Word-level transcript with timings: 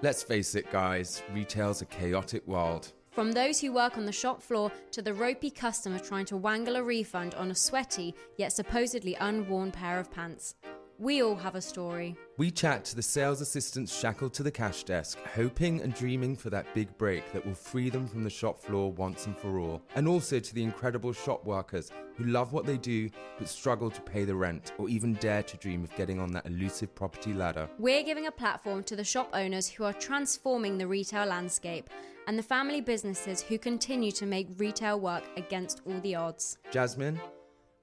Let's 0.00 0.22
face 0.22 0.54
it, 0.54 0.70
guys, 0.70 1.24
retail's 1.32 1.82
a 1.82 1.86
chaotic 1.86 2.46
world. 2.46 2.92
From 3.10 3.32
those 3.32 3.60
who 3.60 3.72
work 3.72 3.98
on 3.98 4.06
the 4.06 4.12
shop 4.12 4.40
floor 4.40 4.70
to 4.92 5.02
the 5.02 5.12
ropey 5.12 5.50
customer 5.50 5.98
trying 5.98 6.26
to 6.26 6.36
wangle 6.36 6.76
a 6.76 6.82
refund 6.84 7.34
on 7.34 7.50
a 7.50 7.54
sweaty 7.54 8.14
yet 8.36 8.52
supposedly 8.52 9.16
unworn 9.16 9.72
pair 9.72 9.98
of 9.98 10.08
pants. 10.08 10.54
We 11.00 11.22
all 11.22 11.36
have 11.36 11.54
a 11.54 11.60
story. 11.60 12.16
We 12.38 12.50
chat 12.50 12.84
to 12.86 12.96
the 12.96 13.02
sales 13.02 13.40
assistants 13.40 13.96
shackled 13.96 14.34
to 14.34 14.42
the 14.42 14.50
cash 14.50 14.82
desk, 14.82 15.16
hoping 15.32 15.80
and 15.80 15.94
dreaming 15.94 16.34
for 16.34 16.50
that 16.50 16.74
big 16.74 16.88
break 16.98 17.32
that 17.32 17.46
will 17.46 17.54
free 17.54 17.88
them 17.88 18.08
from 18.08 18.24
the 18.24 18.30
shop 18.30 18.58
floor 18.58 18.90
once 18.90 19.26
and 19.26 19.38
for 19.38 19.60
all. 19.60 19.80
And 19.94 20.08
also 20.08 20.40
to 20.40 20.54
the 20.54 20.62
incredible 20.64 21.12
shop 21.12 21.44
workers 21.44 21.92
who 22.16 22.24
love 22.24 22.52
what 22.52 22.66
they 22.66 22.78
do 22.78 23.10
but 23.38 23.48
struggle 23.48 23.92
to 23.92 24.00
pay 24.00 24.24
the 24.24 24.34
rent 24.34 24.72
or 24.76 24.88
even 24.88 25.14
dare 25.14 25.44
to 25.44 25.56
dream 25.58 25.84
of 25.84 25.94
getting 25.94 26.18
on 26.18 26.32
that 26.32 26.46
elusive 26.46 26.92
property 26.96 27.32
ladder. 27.32 27.70
We're 27.78 28.02
giving 28.02 28.26
a 28.26 28.32
platform 28.32 28.82
to 28.84 28.96
the 28.96 29.04
shop 29.04 29.30
owners 29.32 29.68
who 29.68 29.84
are 29.84 29.92
transforming 29.92 30.78
the 30.78 30.88
retail 30.88 31.26
landscape 31.26 31.90
and 32.26 32.36
the 32.36 32.42
family 32.42 32.80
businesses 32.80 33.40
who 33.40 33.56
continue 33.56 34.10
to 34.10 34.26
make 34.26 34.48
retail 34.56 34.98
work 34.98 35.22
against 35.36 35.80
all 35.86 36.00
the 36.00 36.16
odds. 36.16 36.58
Jasmine, 36.72 37.20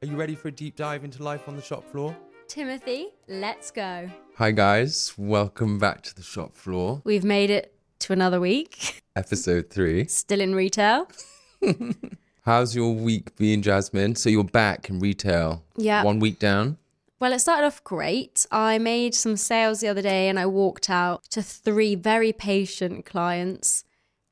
are 0.01 0.07
you 0.07 0.17
ready 0.17 0.35
for 0.35 0.49
a 0.49 0.51
deep 0.51 0.75
dive 0.75 1.05
into 1.05 1.23
life 1.23 1.47
on 1.47 1.55
the 1.55 1.61
shop 1.61 1.89
floor? 1.89 2.13
Timothy, 2.47 3.07
let's 3.27 3.71
go. 3.71 4.09
Hi, 4.35 4.51
guys. 4.51 5.13
Welcome 5.17 5.79
back 5.79 6.03
to 6.03 6.15
the 6.15 6.21
shop 6.21 6.55
floor, 6.55 7.01
We've 7.03 7.23
made 7.23 7.49
it 7.49 7.73
to 7.99 8.13
another 8.13 8.39
week, 8.39 9.03
episode 9.15 9.69
three. 9.69 10.05
still 10.07 10.41
in 10.41 10.53
retail. 10.53 11.07
How's 12.45 12.75
your 12.75 12.93
week 12.93 13.35
been, 13.37 13.61
Jasmine? 13.63 14.15
So 14.15 14.29
you're 14.29 14.43
back 14.43 14.89
in 14.89 14.99
retail. 14.99 15.63
Yeah. 15.75 16.03
One 16.03 16.19
week 16.19 16.37
down. 16.37 16.77
Well, 17.19 17.33
it 17.33 17.39
started 17.39 17.65
off 17.65 17.83
great. 17.83 18.45
I 18.51 18.77
made 18.77 19.15
some 19.15 19.37
sales 19.37 19.79
the 19.79 19.87
other 19.87 20.03
day 20.03 20.29
and 20.29 20.37
I 20.37 20.45
walked 20.45 20.89
out 20.89 21.23
to 21.31 21.41
three 21.41 21.95
very 21.95 22.31
patient 22.31 23.05
clients 23.05 23.83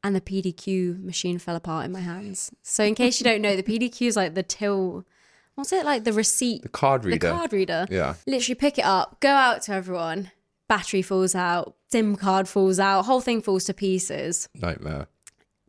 and 0.03 0.15
the 0.15 0.21
PDQ 0.21 1.03
machine 1.03 1.39
fell 1.39 1.55
apart 1.55 1.85
in 1.85 1.91
my 1.91 2.01
hands. 2.01 2.51
So, 2.61 2.83
in 2.83 2.93
case 2.93 3.19
you 3.19 3.23
don't 3.23 3.41
know, 3.41 3.55
the 3.55 3.63
PDQ 3.63 4.07
is 4.07 4.15
like 4.15 4.35
the 4.35 4.43
till, 4.43 5.05
what's 5.55 5.71
it 5.73 5.85
like? 5.85 6.03
The 6.03 6.13
receipt, 6.13 6.63
The 6.63 6.69
card 6.69 7.05
reader. 7.05 7.27
the 7.29 7.33
card 7.33 7.53
reader. 7.53 7.85
Yeah. 7.89 8.15
Literally 8.27 8.55
pick 8.55 8.77
it 8.77 8.85
up, 8.85 9.19
go 9.19 9.29
out 9.29 9.61
to 9.63 9.73
everyone. 9.73 10.31
Battery 10.69 11.01
falls 11.01 11.35
out, 11.35 11.75
SIM 11.91 12.15
card 12.15 12.47
falls 12.47 12.79
out, 12.79 13.03
whole 13.03 13.21
thing 13.21 13.41
falls 13.41 13.65
to 13.65 13.73
pieces. 13.73 14.47
Nightmare. 14.55 15.07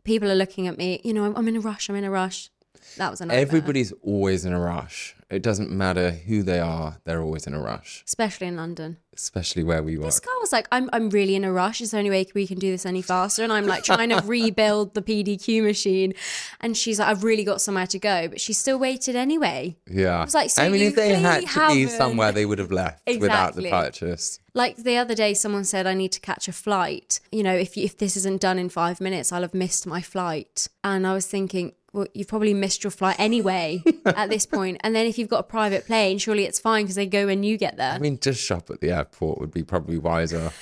People 0.04 0.30
are 0.30 0.34
looking 0.36 0.66
at 0.66 0.78
me, 0.78 1.00
you 1.04 1.12
know, 1.12 1.24
I'm, 1.24 1.36
I'm 1.36 1.48
in 1.48 1.56
a 1.56 1.60
rush, 1.60 1.88
I'm 1.88 1.96
in 1.96 2.04
a 2.04 2.10
rush. 2.10 2.50
That 2.96 3.10
was 3.10 3.20
a 3.20 3.26
nightmare. 3.26 3.42
Everybody's 3.42 3.92
always 4.02 4.44
in 4.44 4.52
a 4.52 4.60
rush. 4.60 5.16
It 5.30 5.42
doesn't 5.42 5.70
matter 5.70 6.10
who 6.10 6.42
they 6.44 6.60
are, 6.60 6.98
they're 7.04 7.20
always 7.22 7.46
in 7.46 7.54
a 7.54 7.60
rush, 7.60 8.04
Especially 8.06 8.46
in 8.46 8.56
London. 8.56 8.98
especially 9.14 9.64
where 9.64 9.82
we 9.82 9.96
work. 9.96 10.06
This 10.06 10.20
girl 10.20 10.36
was 10.40 10.52
like, 10.52 10.68
I'm, 10.70 10.88
I'm 10.92 11.08
really 11.10 11.34
in 11.34 11.44
a 11.44 11.52
rush. 11.52 11.80
It's 11.80 11.90
the 11.90 11.98
only 11.98 12.10
way 12.10 12.26
we 12.34 12.46
can 12.46 12.58
do 12.58 12.70
this 12.70 12.86
any 12.86 13.02
faster? 13.02 13.42
And 13.42 13.52
I'm 13.52 13.66
like 13.66 13.82
trying 13.82 14.10
to 14.10 14.22
rebuild 14.24 14.94
the 14.94 15.02
PDQ 15.02 15.64
machine. 15.64 16.12
And 16.60 16.76
she's 16.76 17.00
like, 17.00 17.08
I've 17.08 17.24
really 17.24 17.42
got 17.42 17.60
somewhere 17.60 17.86
to 17.88 17.98
go. 17.98 18.28
But 18.28 18.40
she 18.40 18.52
still 18.52 18.78
waited 18.78 19.16
anyway. 19.16 19.76
Yeah. 19.90 20.22
was 20.24 20.34
like, 20.34 20.50
so 20.50 20.62
I 20.62 20.68
mean, 20.68 20.82
if 20.82 20.94
they 20.94 21.14
had 21.14 21.40
to 21.40 21.46
be 21.46 21.46
haven't- 21.46 21.88
somewhere, 21.88 22.30
they 22.30 22.46
would 22.46 22.58
have 22.60 22.70
left 22.70 23.00
without 23.18 23.56
the 23.56 23.68
purchase. 23.70 24.38
Like 24.52 24.76
the 24.76 24.98
other 24.98 25.16
day, 25.16 25.34
someone 25.34 25.64
said, 25.64 25.86
I 25.86 25.94
need 25.94 26.12
to 26.12 26.20
catch 26.20 26.46
a 26.46 26.52
flight. 26.52 27.18
You 27.32 27.42
know, 27.42 27.54
if, 27.56 27.76
if 27.76 27.96
this 27.98 28.16
isn't 28.18 28.40
done 28.40 28.58
in 28.58 28.68
five 28.68 29.00
minutes, 29.00 29.32
I'll 29.32 29.42
have 29.42 29.54
missed 29.54 29.84
my 29.84 30.00
flight. 30.02 30.68
And 30.84 31.06
I 31.06 31.14
was 31.14 31.26
thinking, 31.26 31.72
well, 31.94 32.06
you've 32.12 32.28
probably 32.28 32.52
missed 32.52 32.82
your 32.82 32.90
flight 32.90 33.16
anyway 33.20 33.82
at 34.04 34.28
this 34.28 34.44
point. 34.46 34.78
And 34.80 34.94
then 34.94 35.06
if 35.06 35.16
you've 35.16 35.28
got 35.28 35.40
a 35.40 35.44
private 35.44 35.86
plane, 35.86 36.18
surely 36.18 36.44
it's 36.44 36.58
fine 36.58 36.84
because 36.84 36.96
they 36.96 37.06
go 37.06 37.26
when 37.26 37.44
you 37.44 37.56
get 37.56 37.76
there. 37.76 37.92
I 37.92 37.98
mean, 37.98 38.18
just 38.20 38.42
shop 38.42 38.68
at 38.68 38.80
the 38.80 38.90
airport 38.90 39.38
would 39.38 39.52
be 39.52 39.62
probably 39.62 39.98
wiser. 39.98 40.50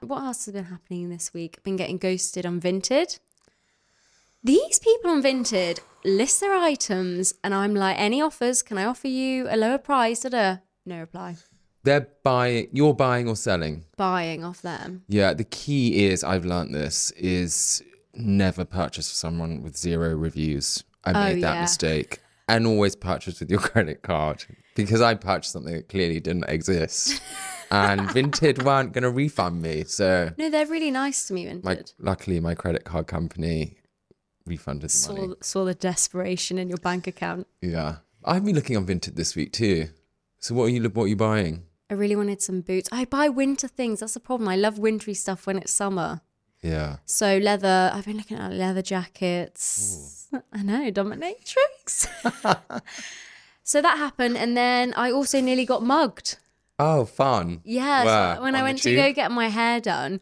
What 0.00 0.22
else 0.22 0.46
has 0.46 0.54
been 0.54 0.64
happening 0.64 1.10
this 1.10 1.34
week? 1.34 1.56
I've 1.58 1.64
been 1.64 1.76
getting 1.76 1.98
ghosted 1.98 2.46
on 2.46 2.60
Vinted. 2.60 3.18
These 4.42 4.78
people 4.78 5.10
on 5.10 5.22
Vinted 5.22 5.80
list 6.04 6.40
their 6.40 6.54
items, 6.54 7.34
and 7.44 7.52
I'm 7.52 7.74
like, 7.74 7.98
any 7.98 8.22
offers? 8.22 8.62
Can 8.62 8.78
I 8.78 8.84
offer 8.84 9.08
you 9.08 9.46
a 9.50 9.56
lower 9.56 9.78
price? 9.78 10.20
Da-da. 10.20 10.58
No 10.86 11.00
reply. 11.00 11.36
They're 11.82 12.08
buying, 12.22 12.68
you're 12.72 12.94
buying 12.94 13.28
or 13.28 13.36
selling. 13.36 13.84
Buying 13.96 14.44
off 14.44 14.62
them. 14.62 15.02
Yeah, 15.08 15.34
the 15.34 15.44
key 15.44 16.06
is, 16.06 16.22
I've 16.24 16.44
learnt 16.44 16.72
this, 16.72 17.10
is 17.12 17.82
never 18.14 18.64
purchase 18.64 19.08
from 19.10 19.14
someone 19.30 19.62
with 19.62 19.76
zero 19.76 20.14
reviews. 20.14 20.84
I 21.04 21.10
Oh, 21.10 21.34
made 21.34 21.42
that 21.42 21.54
yeah. 21.54 21.60
mistake. 21.62 22.20
And 22.48 22.66
always 22.66 22.96
purchase 22.96 23.38
with 23.40 23.50
your 23.50 23.60
credit 23.70 24.02
card 24.02 24.44
because 24.74 25.00
I 25.00 25.14
purchased 25.14 25.52
something 25.52 25.72
that 25.74 25.88
clearly 25.88 26.18
didn't 26.20 26.48
exist. 26.48 27.20
and 27.70 28.00
Vinted 28.10 28.64
weren't 28.64 28.92
going 28.92 29.02
to 29.04 29.10
refund 29.10 29.62
me. 29.62 29.84
So, 29.84 30.32
No, 30.36 30.50
they're 30.50 30.66
really 30.66 30.90
nice 30.90 31.26
to 31.28 31.34
me, 31.34 31.46
Vinted. 31.46 31.64
my, 31.64 31.78
luckily, 31.98 32.40
my 32.40 32.54
credit 32.54 32.84
card 32.84 33.06
company 33.06 33.76
refunded 34.46 34.90
the 34.90 35.12
money. 35.12 35.28
saw, 35.28 35.34
saw 35.42 35.64
the 35.64 35.74
desperation 35.74 36.58
in 36.58 36.68
your 36.68 36.78
bank 36.78 37.06
account. 37.06 37.46
Yeah. 37.62 37.96
I've 38.24 38.44
been 38.44 38.56
looking 38.56 38.76
on 38.76 38.86
Vinted 38.86 39.14
this 39.14 39.36
week 39.36 39.52
too. 39.52 39.88
So, 40.40 40.54
what 40.54 40.64
are 40.64 40.68
you, 40.70 40.82
what 40.88 41.04
are 41.04 41.08
you 41.08 41.16
buying? 41.16 41.64
I 41.88 41.94
really 41.94 42.16
wanted 42.16 42.42
some 42.42 42.60
boots. 42.62 42.88
I 42.92 43.04
buy 43.04 43.28
winter 43.28 43.68
things. 43.68 44.00
That's 44.00 44.14
the 44.14 44.20
problem. 44.20 44.48
I 44.48 44.56
love 44.56 44.78
wintry 44.78 45.14
stuff 45.14 45.46
when 45.46 45.58
it's 45.58 45.72
summer. 45.72 46.20
Yeah. 46.62 46.96
So 47.06 47.38
leather. 47.38 47.90
I've 47.92 48.04
been 48.04 48.16
looking 48.16 48.36
at 48.36 48.52
leather 48.52 48.82
jackets. 48.82 50.28
I 50.52 50.62
know 50.62 50.90
dominatrix. 50.90 52.06
so 53.62 53.82
that 53.82 53.98
happened, 53.98 54.36
and 54.36 54.56
then 54.56 54.94
I 54.94 55.10
also 55.10 55.40
nearly 55.40 55.64
got 55.64 55.82
mugged. 55.82 56.36
Oh, 56.78 57.04
fun. 57.04 57.60
Yeah, 57.64 58.36
so 58.36 58.42
when 58.42 58.54
I 58.54 58.58
On 58.58 58.64
the 58.64 58.68
went 58.68 58.82
to 58.82 58.96
go 58.96 59.12
get 59.12 59.30
my 59.30 59.48
hair 59.48 59.80
done, 59.80 60.20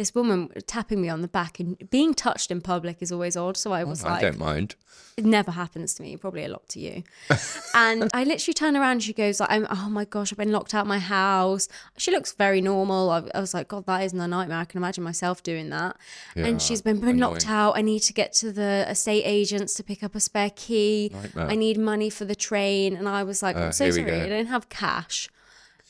this 0.00 0.14
woman 0.14 0.48
tapping 0.66 1.02
me 1.02 1.10
on 1.10 1.20
the 1.20 1.28
back 1.28 1.60
and 1.60 1.76
being 1.90 2.14
touched 2.14 2.50
in 2.50 2.62
public 2.62 2.96
is 3.02 3.12
always 3.12 3.36
odd. 3.36 3.54
So 3.54 3.72
I 3.72 3.84
was 3.84 4.02
I 4.02 4.08
like, 4.08 4.18
I 4.20 4.30
don't 4.30 4.38
mind. 4.38 4.74
it 5.18 5.26
never 5.26 5.50
happens 5.50 5.92
to 5.92 6.02
me, 6.02 6.16
probably 6.16 6.42
a 6.42 6.48
lot 6.48 6.66
to 6.70 6.80
you. 6.80 7.02
and 7.74 8.08
I 8.14 8.24
literally 8.24 8.54
turn 8.54 8.78
around 8.78 9.02
she 9.02 9.12
goes 9.12 9.40
like, 9.40 9.50
I'm, 9.50 9.66
oh 9.68 9.90
my 9.90 10.06
gosh, 10.06 10.32
I've 10.32 10.38
been 10.38 10.52
locked 10.52 10.74
out 10.74 10.82
of 10.82 10.86
my 10.86 11.00
house. 11.00 11.68
She 11.98 12.10
looks 12.10 12.32
very 12.32 12.62
normal. 12.62 13.10
I, 13.10 13.24
I 13.34 13.40
was 13.40 13.52
like, 13.52 13.68
God, 13.68 13.84
that 13.84 14.02
isn't 14.04 14.18
a 14.18 14.26
nightmare. 14.26 14.56
I 14.56 14.64
can 14.64 14.78
imagine 14.78 15.04
myself 15.04 15.42
doing 15.42 15.68
that. 15.68 15.98
Yeah, 16.34 16.46
and 16.46 16.62
she's 16.62 16.80
been, 16.80 16.98
been 16.98 17.18
locked 17.18 17.46
out. 17.46 17.76
I 17.76 17.82
need 17.82 18.00
to 18.00 18.14
get 18.14 18.32
to 18.36 18.52
the 18.52 18.86
estate 18.88 19.24
agents 19.26 19.74
to 19.74 19.84
pick 19.84 20.02
up 20.02 20.14
a 20.14 20.20
spare 20.20 20.50
key. 20.56 21.10
Nightmare. 21.12 21.48
I 21.50 21.56
need 21.56 21.76
money 21.76 22.08
for 22.08 22.24
the 22.24 22.34
train. 22.34 22.96
And 22.96 23.06
I 23.06 23.22
was 23.22 23.42
like, 23.42 23.54
Uh, 23.54 23.64
I'm 23.64 23.72
so 23.72 23.90
sorry. 23.90 24.18
I 24.22 24.30
don't 24.30 24.46
have 24.46 24.70
cash. 24.70 25.28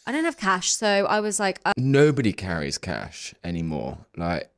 I 0.07 0.13
don't 0.13 0.25
have 0.25 0.37
cash. 0.37 0.73
So 0.73 1.07
I 1.07 1.21
was 1.21 1.39
like, 1.39 1.61
uh, 1.65 1.73
Nobody 1.77 2.33
carries 2.33 2.79
cash 2.79 3.35
anymore. 3.45 3.99
Like, 4.17 4.51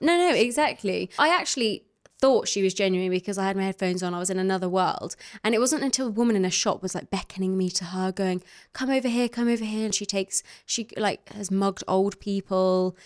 No, 0.00 0.16
no, 0.18 0.34
exactly. 0.34 1.10
I 1.18 1.28
actually 1.28 1.84
thought 2.20 2.48
she 2.48 2.62
was 2.62 2.72
genuine 2.74 3.10
because 3.10 3.36
I 3.36 3.44
had 3.44 3.56
my 3.56 3.64
headphones 3.64 4.02
on. 4.02 4.14
I 4.14 4.18
was 4.18 4.30
in 4.30 4.38
another 4.38 4.68
world. 4.68 5.16
And 5.42 5.54
it 5.54 5.58
wasn't 5.58 5.82
until 5.82 6.06
a 6.06 6.10
woman 6.10 6.36
in 6.36 6.44
a 6.44 6.50
shop 6.50 6.82
was 6.82 6.94
like 6.94 7.10
beckoning 7.10 7.56
me 7.56 7.70
to 7.70 7.84
her, 7.84 8.12
going, 8.12 8.42
Come 8.72 8.90
over 8.90 9.08
here, 9.08 9.28
come 9.28 9.48
over 9.48 9.64
here. 9.64 9.84
And 9.84 9.94
she 9.94 10.06
takes, 10.06 10.42
she 10.66 10.88
like 10.96 11.32
has 11.34 11.50
mugged 11.50 11.84
old 11.86 12.18
people. 12.20 12.96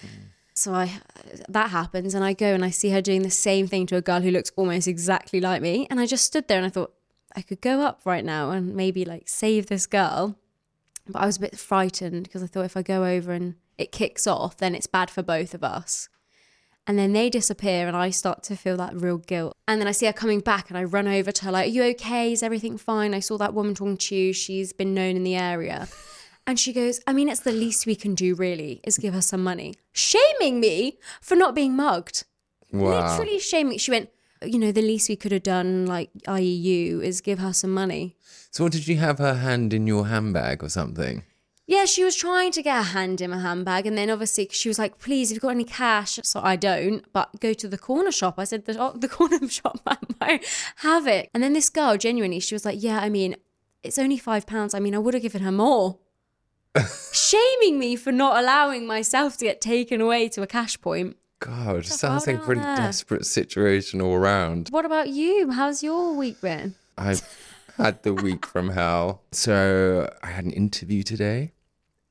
So 0.55 0.75
I, 0.75 1.01
that 1.49 1.71
happens. 1.71 2.15
And 2.15 2.25
I 2.25 2.33
go 2.33 2.55
and 2.55 2.65
I 2.65 2.71
see 2.71 2.91
her 2.91 3.01
doing 3.03 3.23
the 3.23 3.31
same 3.31 3.67
thing 3.69 3.87
to 3.87 3.97
a 3.97 4.01
girl 4.03 4.21
who 4.21 4.31
looks 4.31 4.51
almost 4.57 4.89
exactly 4.89 5.41
like 5.41 5.63
me. 5.63 5.87
And 5.91 6.01
I 6.01 6.07
just 6.07 6.25
stood 6.25 6.49
there 6.49 6.59
and 6.59 6.67
I 6.67 6.71
thought, 6.71 6.93
I 7.37 7.43
could 7.43 7.61
go 7.61 7.81
up 7.83 8.01
right 8.05 8.25
now 8.25 8.51
and 8.51 8.75
maybe 8.75 9.05
like 9.05 9.29
save 9.29 9.67
this 9.67 9.87
girl. 9.87 10.37
But 11.09 11.23
I 11.23 11.27
was 11.27 11.37
a 11.37 11.41
bit 11.41 11.59
frightened 11.59 12.25
because 12.25 12.43
I 12.43 12.47
thought 12.47 12.65
if 12.65 12.77
I 12.77 12.83
go 12.83 13.05
over 13.05 13.33
and 13.33 13.55
it 13.77 13.93
kicks 13.93 14.27
off, 14.27 14.57
then 14.59 14.75
it's 14.75 14.87
bad 14.87 15.11
for 15.11 15.23
both 15.23 15.55
of 15.55 15.65
us. 15.65 16.09
And 16.87 16.99
then 16.99 17.13
they 17.13 17.29
disappear 17.29 17.87
and 17.87 17.95
I 17.97 18.09
start 18.09 18.43
to 18.45 18.57
feel 18.57 18.79
that 18.79 18.99
real 18.99 19.19
guilt. 19.19 19.55
And 19.67 19.79
then 19.79 19.87
I 19.87 19.93
see 19.93 20.07
her 20.07 20.13
coming 20.13 20.41
back 20.41 20.71
and 20.71 20.79
I 20.79 20.85
run 20.85 21.07
over 21.07 21.31
to 21.31 21.45
her, 21.45 21.53
like, 21.53 21.67
Are 21.67 21.71
you 21.71 21.83
okay? 21.85 22.33
Is 22.33 22.43
everything 22.43 22.79
fine? 22.79 23.13
I 23.13 23.21
saw 23.21 23.37
that 23.39 23.53
woman 23.53 23.75
talking 23.75 23.99
to 23.99 24.15
you. 24.15 24.33
She's 24.33 24.73
been 24.73 24.95
known 24.95 25.17
in 25.17 25.23
the 25.23 25.37
area. 25.37 25.89
And 26.47 26.59
she 26.59 26.73
goes, 26.73 26.99
I 27.07 27.13
mean, 27.13 27.29
it's 27.29 27.41
the 27.41 27.53
least 27.53 27.85
we 27.85 27.95
can 27.95 28.15
do, 28.15 28.35
really, 28.35 28.81
is 28.83 28.97
give 28.97 29.13
her 29.13 29.21
some 29.21 29.45
money. 29.45 29.75
Shaming 29.93 30.61
me 30.61 30.99
for 31.21 31.37
not 31.37 31.55
being 31.55 31.77
mugged. 31.77 32.25
wow. 32.73 33.19
Literally 33.19 33.39
shaming. 33.39 33.77
She 33.77 33.91
went, 33.91 34.09
You 34.43 34.59
know, 34.59 34.73
the 34.73 34.81
least 34.81 35.11
we 35.11 35.17
could 35.17 35.33
have 35.33 35.43
done, 35.43 35.85
like, 35.85 36.09
i.e., 36.27 36.43
you, 36.43 37.03
is 37.03 37.21
give 37.21 37.39
her 37.39 37.53
some 37.53 37.75
money. 37.75 38.17
So, 38.59 38.65
what, 38.65 38.73
did 38.73 38.89
you 38.89 38.97
have 38.97 39.19
her 39.19 39.35
hand 39.35 39.73
in 39.73 39.87
your 39.87 40.09
handbag 40.09 40.65
or 40.65 40.69
something? 40.69 41.23
Yeah, 41.69 41.85
she 41.85 42.03
was 42.03 42.17
trying 42.17 42.51
to 42.51 42.61
get 42.61 42.81
a 42.81 42.83
hand 42.83 43.21
in 43.21 43.31
my 43.31 43.39
handbag, 43.39 43.87
and 43.87 43.97
then 43.97 44.11
obviously 44.11 44.49
she 44.51 44.69
was 44.69 44.81
like, 44.81 44.99
"Please, 44.99 45.31
if 45.31 45.37
you've 45.37 45.43
got 45.43 45.51
any 45.51 45.63
cash." 45.63 46.19
So 46.25 46.41
I 46.43 46.57
don't, 46.57 47.05
but 47.13 47.39
go 47.39 47.53
to 47.53 47.69
the 47.69 47.79
corner 47.79 48.11
shop. 48.11 48.35
I 48.37 48.43
said, 48.43 48.65
"The, 48.65 48.77
oh, 48.77 48.95
the 48.97 49.07
corner 49.17 49.49
shop 49.49 49.79
might 50.21 50.45
have 50.79 51.07
it." 51.07 51.31
And 51.33 51.41
then 51.41 51.53
this 51.53 51.71
girl, 51.71 51.97
genuinely, 51.97 52.41
she 52.41 52.53
was 52.57 52.65
like, 52.65 52.83
"Yeah, 52.83 52.99
I 52.99 53.09
mean, 53.09 53.37
it's 53.85 53.97
only 53.97 54.19
five 54.19 54.45
pounds. 54.45 54.75
I 54.75 54.81
mean, 54.81 54.97
I 54.97 54.99
would 54.99 55.15
have 55.15 55.23
given 55.23 55.43
her 55.43 55.53
more." 55.53 55.99
Shaming 57.13 57.79
me 57.79 57.95
for 57.95 58.11
not 58.11 58.43
allowing 58.43 58.89
myself 58.89 59.37
to 59.37 59.45
get 59.45 59.61
taken 59.61 60.01
away 60.01 60.29
to 60.31 60.43
a 60.43 60.49
cash 60.49 60.81
point. 60.81 61.17
God, 61.39 61.87
So 61.87 61.95
sounds 61.95 62.27
like 62.27 62.39
a 62.39 62.41
pretty 62.41 62.63
there. 62.63 62.75
desperate 62.75 63.25
situation 63.25 64.01
all 64.01 64.15
around. 64.15 64.71
What 64.71 64.85
about 64.85 65.11
you? 65.11 65.53
How's 65.53 65.85
your 65.85 66.13
week 66.17 66.41
been? 66.41 66.75
I've 66.97 67.23
had 67.79 68.03
the 68.03 68.13
week 68.13 68.45
from 68.47 68.71
hell. 68.71 69.23
So, 69.33 70.13
I 70.23 70.27
had 70.29 70.45
an 70.45 70.51
interview 70.51 71.03
today. 71.03 71.53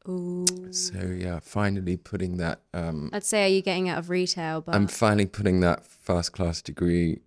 Ooh. 0.08 0.46
So, 0.72 1.00
yeah, 1.00 1.40
finally 1.42 1.98
putting 1.98 2.38
that. 2.38 2.62
Um, 2.74 3.10
I'd 3.14 3.24
say, 3.24 3.44
are 3.46 3.50
you 3.54 3.62
getting 3.62 3.90
out 3.90 4.00
of 4.00 4.10
retail? 4.10 4.62
But 4.62 4.74
I'm 4.75 4.88
finally 4.88 5.25
putting 5.25 5.60
that 5.62 5.86
first 5.86 6.31
class 6.31 6.62
degree 6.62 7.19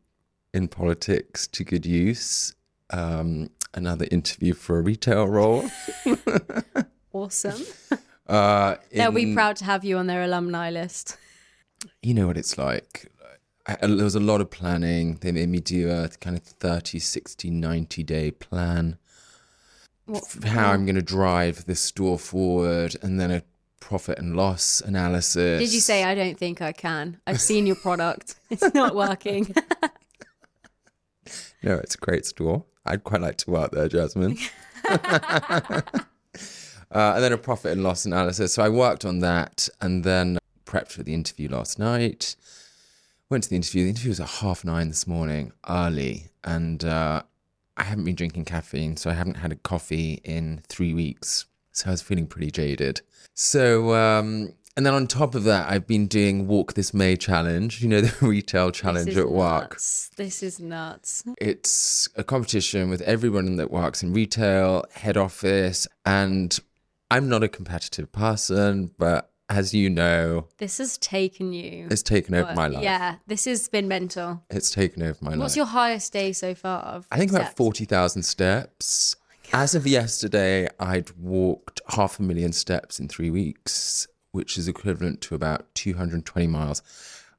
in 0.52 0.68
politics 0.68 1.46
to 1.48 1.64
good 1.64 1.84
use. 1.86 2.54
Um, 2.90 3.50
another 3.74 4.06
interview 4.10 4.54
for 4.54 4.78
a 4.78 4.82
retail 4.82 5.28
role. 5.28 5.70
awesome. 7.12 7.62
Uh, 8.26 8.76
They'll 8.92 9.12
be 9.12 9.34
proud 9.34 9.56
to 9.56 9.64
have 9.64 9.84
you 9.84 9.96
on 9.98 10.06
their 10.06 10.22
alumni 10.22 10.70
list. 10.70 11.16
you 12.02 12.14
know 12.14 12.26
what 12.26 12.36
it's 12.36 12.56
like. 12.58 13.12
There 13.66 14.04
was 14.04 14.14
a 14.14 14.20
lot 14.20 14.40
of 14.40 14.50
planning. 14.50 15.18
They 15.20 15.32
made 15.32 15.48
me 15.48 15.60
do 15.60 15.90
a 15.90 16.08
kind 16.20 16.36
of 16.36 16.42
30, 16.42 16.98
60, 16.98 17.50
90 17.50 18.02
day 18.02 18.30
plan. 18.30 18.98
How 20.44 20.72
I'm 20.72 20.86
going 20.86 20.96
to 20.96 21.02
drive 21.02 21.66
this 21.66 21.80
store 21.80 22.18
forward 22.18 22.96
and 23.02 23.20
then 23.20 23.30
a 23.30 23.42
profit 23.78 24.18
and 24.18 24.36
loss 24.36 24.80
analysis. 24.80 25.60
Did 25.60 25.72
you 25.72 25.80
say 25.80 26.04
I 26.04 26.14
don't 26.14 26.38
think 26.38 26.60
I 26.60 26.72
can? 26.72 27.20
I've 27.26 27.40
seen 27.40 27.66
your 27.66 27.76
product. 27.76 28.36
It's 28.50 28.74
not 28.74 28.94
working. 28.94 29.54
No, 31.62 31.74
it's 31.76 31.94
a 31.94 31.98
great 31.98 32.24
store. 32.24 32.64
I'd 32.86 33.04
quite 33.04 33.20
like 33.20 33.36
to 33.38 33.50
work 33.50 33.72
there, 33.72 33.88
Jasmine. 33.88 34.38
uh, 34.88 35.82
and 36.90 37.22
then 37.22 37.32
a 37.32 37.38
profit 37.38 37.72
and 37.72 37.82
loss 37.82 38.06
analysis. 38.06 38.54
So 38.54 38.62
I 38.62 38.68
worked 38.68 39.04
on 39.04 39.18
that 39.20 39.68
and 39.80 40.02
then 40.02 40.38
prepped 40.64 40.90
for 40.90 41.02
the 41.02 41.12
interview 41.12 41.50
last 41.50 41.78
night. 41.78 42.36
Went 43.30 43.44
to 43.44 43.50
the 43.50 43.56
interview. 43.56 43.84
The 43.84 43.90
interview 43.90 44.10
was 44.10 44.18
at 44.18 44.28
half 44.28 44.64
nine 44.64 44.88
this 44.88 45.06
morning, 45.06 45.52
early. 45.68 46.26
And 46.42 46.84
uh, 46.84 47.22
I 47.76 47.84
haven't 47.84 48.04
been 48.04 48.16
drinking 48.16 48.44
caffeine, 48.46 48.96
so 48.96 49.08
I 49.08 49.12
haven't 49.12 49.36
had 49.36 49.52
a 49.52 49.56
coffee 49.56 50.20
in 50.24 50.62
three 50.68 50.92
weeks. 50.92 51.46
So 51.70 51.88
I 51.88 51.90
was 51.92 52.02
feeling 52.02 52.26
pretty 52.26 52.50
jaded. 52.50 53.02
So, 53.34 53.94
um, 53.94 54.52
and 54.76 54.84
then 54.84 54.94
on 54.94 55.06
top 55.06 55.36
of 55.36 55.44
that, 55.44 55.70
I've 55.70 55.86
been 55.86 56.08
doing 56.08 56.48
Walk 56.48 56.74
This 56.74 56.92
May 56.92 57.16
challenge, 57.16 57.80
you 57.80 57.88
know, 57.88 58.00
the 58.00 58.26
retail 58.26 58.72
challenge 58.72 59.16
at 59.16 59.30
work. 59.30 59.70
nuts. 59.70 60.10
This 60.16 60.42
is 60.42 60.58
nuts. 60.58 61.22
It's 61.40 62.08
a 62.16 62.24
competition 62.24 62.90
with 62.90 63.00
everyone 63.02 63.54
that 63.56 63.70
works 63.70 64.02
in 64.02 64.12
retail, 64.12 64.84
head 64.92 65.16
office, 65.16 65.86
and 66.04 66.58
I'm 67.12 67.28
not 67.28 67.44
a 67.44 67.48
competitive 67.48 68.10
person, 68.10 68.90
but 68.98 69.30
as 69.50 69.74
you 69.74 69.90
know, 69.90 70.46
This 70.58 70.78
has 70.78 70.96
taken 70.96 71.52
you. 71.52 71.88
it's 71.90 72.02
taken 72.02 72.34
over 72.36 72.54
my 72.54 72.68
life. 72.68 72.82
Yeah, 72.84 73.16
this 73.26 73.44
has 73.46 73.68
been 73.68 73.88
mental. 73.88 74.42
It's 74.48 74.70
taken 74.70 75.02
over 75.02 75.18
my 75.20 75.30
life. 75.32 75.40
What's 75.40 75.56
your 75.56 75.66
highest 75.66 76.12
day 76.12 76.32
so 76.32 76.54
far? 76.54 76.80
Of 76.82 77.06
I 77.10 77.18
think 77.18 77.30
about 77.32 77.42
steps? 77.46 77.56
40,000 77.56 78.22
steps. 78.22 79.16
As 79.52 79.74
of 79.74 79.86
yesterday, 79.86 80.68
I'd 80.78 81.10
walked 81.18 81.80
half 81.88 82.20
a 82.20 82.22
million 82.22 82.52
steps 82.52 83.00
in 83.00 83.08
three 83.08 83.30
weeks, 83.30 84.06
which 84.30 84.56
is 84.56 84.68
equivalent 84.68 85.20
to 85.22 85.34
about 85.34 85.74
220 85.74 86.46
miles. 86.46 86.82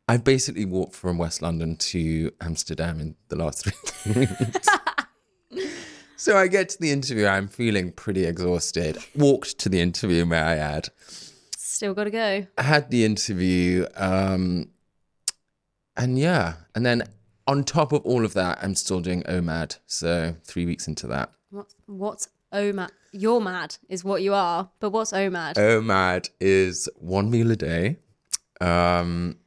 I've 0.09 0.25
basically 0.25 0.65
walked 0.65 0.93
from 0.95 1.17
West 1.17 1.41
London 1.41 1.77
to 1.77 2.31
Amsterdam 2.41 2.99
in 2.99 3.15
the 3.29 3.37
last 3.37 3.63
three 3.63 4.27
weeks. 4.27 4.67
so 6.17 6.35
I 6.37 6.47
get 6.47 6.67
to 6.69 6.81
the 6.81 6.91
interview, 6.91 7.27
I'm 7.27 7.47
feeling 7.47 7.93
pretty 7.93 8.25
exhausted. 8.25 8.97
Walked 9.15 9.57
to 9.59 9.69
the 9.69 9.79
interview, 9.79 10.25
may 10.25 10.39
I 10.39 10.57
add. 10.57 10.89
Still 11.81 11.95
got 11.95 12.03
to 12.03 12.11
go. 12.11 12.45
I 12.59 12.61
had 12.61 12.91
the 12.91 13.03
interview, 13.03 13.87
um, 13.95 14.69
and 15.97 16.19
yeah, 16.19 16.57
and 16.75 16.85
then 16.85 17.01
on 17.47 17.63
top 17.63 17.91
of 17.91 18.05
all 18.05 18.23
of 18.23 18.35
that, 18.35 18.59
I'm 18.61 18.75
still 18.75 18.99
doing 18.99 19.23
OMAD. 19.23 19.79
So 19.87 20.35
three 20.43 20.67
weeks 20.67 20.87
into 20.87 21.07
that. 21.07 21.31
What's 21.49 21.73
what's 21.87 22.29
OMAD? 22.53 22.91
You're 23.13 23.41
mad, 23.41 23.77
is 23.89 24.03
what 24.03 24.21
you 24.21 24.31
are. 24.35 24.69
But 24.79 24.91
what's 24.91 25.11
OMAD? 25.11 25.55
OMAD 25.55 26.29
is 26.39 26.87
one 26.97 27.31
meal 27.31 27.49
a 27.49 27.55
day. 27.55 27.97
Um, 28.61 29.37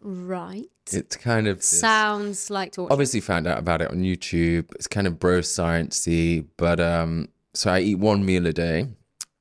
right. 0.00 0.66
it's 0.90 1.14
kind 1.16 1.46
of 1.46 1.58
this- 1.58 1.78
Sounds 1.78 2.50
like 2.50 2.72
torture. 2.72 2.92
obviously 2.92 3.20
found 3.20 3.46
out 3.46 3.60
about 3.60 3.82
it 3.82 3.92
on 3.92 3.98
YouTube. 3.98 4.64
It's 4.74 4.88
kind 4.88 5.06
of 5.06 5.20
bro 5.20 5.42
sciencey, 5.42 6.44
but 6.56 6.80
um, 6.80 7.28
so 7.52 7.70
I 7.70 7.78
eat 7.78 8.00
one 8.00 8.26
meal 8.26 8.48
a 8.48 8.52
day, 8.52 8.88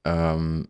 um, 0.05 0.67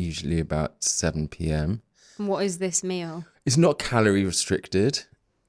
usually 0.00 0.40
about 0.40 0.82
seven 0.82 1.28
p.m. 1.28 1.82
What 2.18 2.44
is 2.44 2.58
this 2.58 2.82
meal? 2.84 3.24
It's 3.46 3.56
not 3.56 3.78
calorie 3.78 4.24
restricted, 4.24 5.04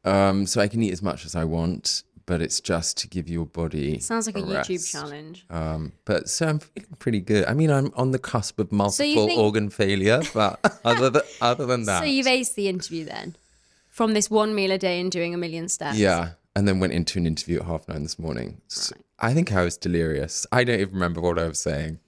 um, 0.06 0.46
so 0.46 0.62
I 0.62 0.68
can 0.68 0.82
eat 0.84 0.92
as 0.94 1.02
much 1.02 1.26
as 1.26 1.36
I 1.36 1.44
want, 1.44 2.04
but 2.26 2.42
it's 2.42 2.62
just 2.62 2.98
to 3.00 3.08
give 3.10 3.28
your 3.28 3.46
body. 3.46 4.00
Sounds 4.00 4.26
like 4.26 4.38
a 4.38 4.42
YouTube 4.42 4.70
rest. 4.80 4.92
challenge. 4.92 5.46
Um, 5.50 5.92
but 6.06 6.30
so 6.30 6.48
I'm 6.48 6.60
feeling 6.60 6.90
pretty 7.00 7.20
good. 7.20 7.46
I 7.46 7.54
mean, 7.54 7.70
I'm 7.72 7.92
on 7.96 8.12
the 8.12 8.20
cusp 8.20 8.60
of 8.60 8.72
multiple 8.72 9.28
think- 9.28 9.40
organ 9.40 9.70
failure, 9.70 10.22
but 10.34 10.60
other 10.86 11.10
than 11.10 11.22
other 11.42 11.66
than 11.66 11.84
that, 11.86 12.00
So 12.00 12.06
you've 12.06 12.28
aced 12.28 12.56
the 12.56 12.68
interview 12.70 13.06
then? 13.06 13.36
From 13.90 14.14
this 14.14 14.30
one 14.32 14.56
meal 14.56 14.72
a 14.72 14.78
day 14.78 15.02
and 15.02 15.12
doing 15.12 15.34
a 15.34 15.38
million 15.38 15.68
steps? 15.68 15.98
yeah. 15.98 16.32
And 16.56 16.68
then 16.68 16.80
went 16.82 16.92
into 16.92 17.18
an 17.18 17.26
interview 17.28 17.60
at 17.60 17.66
half 17.66 17.88
nine 17.88 18.04
this 18.04 18.20
morning. 18.20 18.60
So 18.68 18.94
I 19.20 19.34
think 19.34 19.54
I 19.54 19.64
was 19.64 19.78
delirious. 19.78 20.46
I 20.52 20.66
don't 20.66 20.80
even 20.82 20.94
remember 20.94 21.22
what 21.22 21.40
I 21.40 21.48
was 21.48 21.60
saying. 21.60 22.00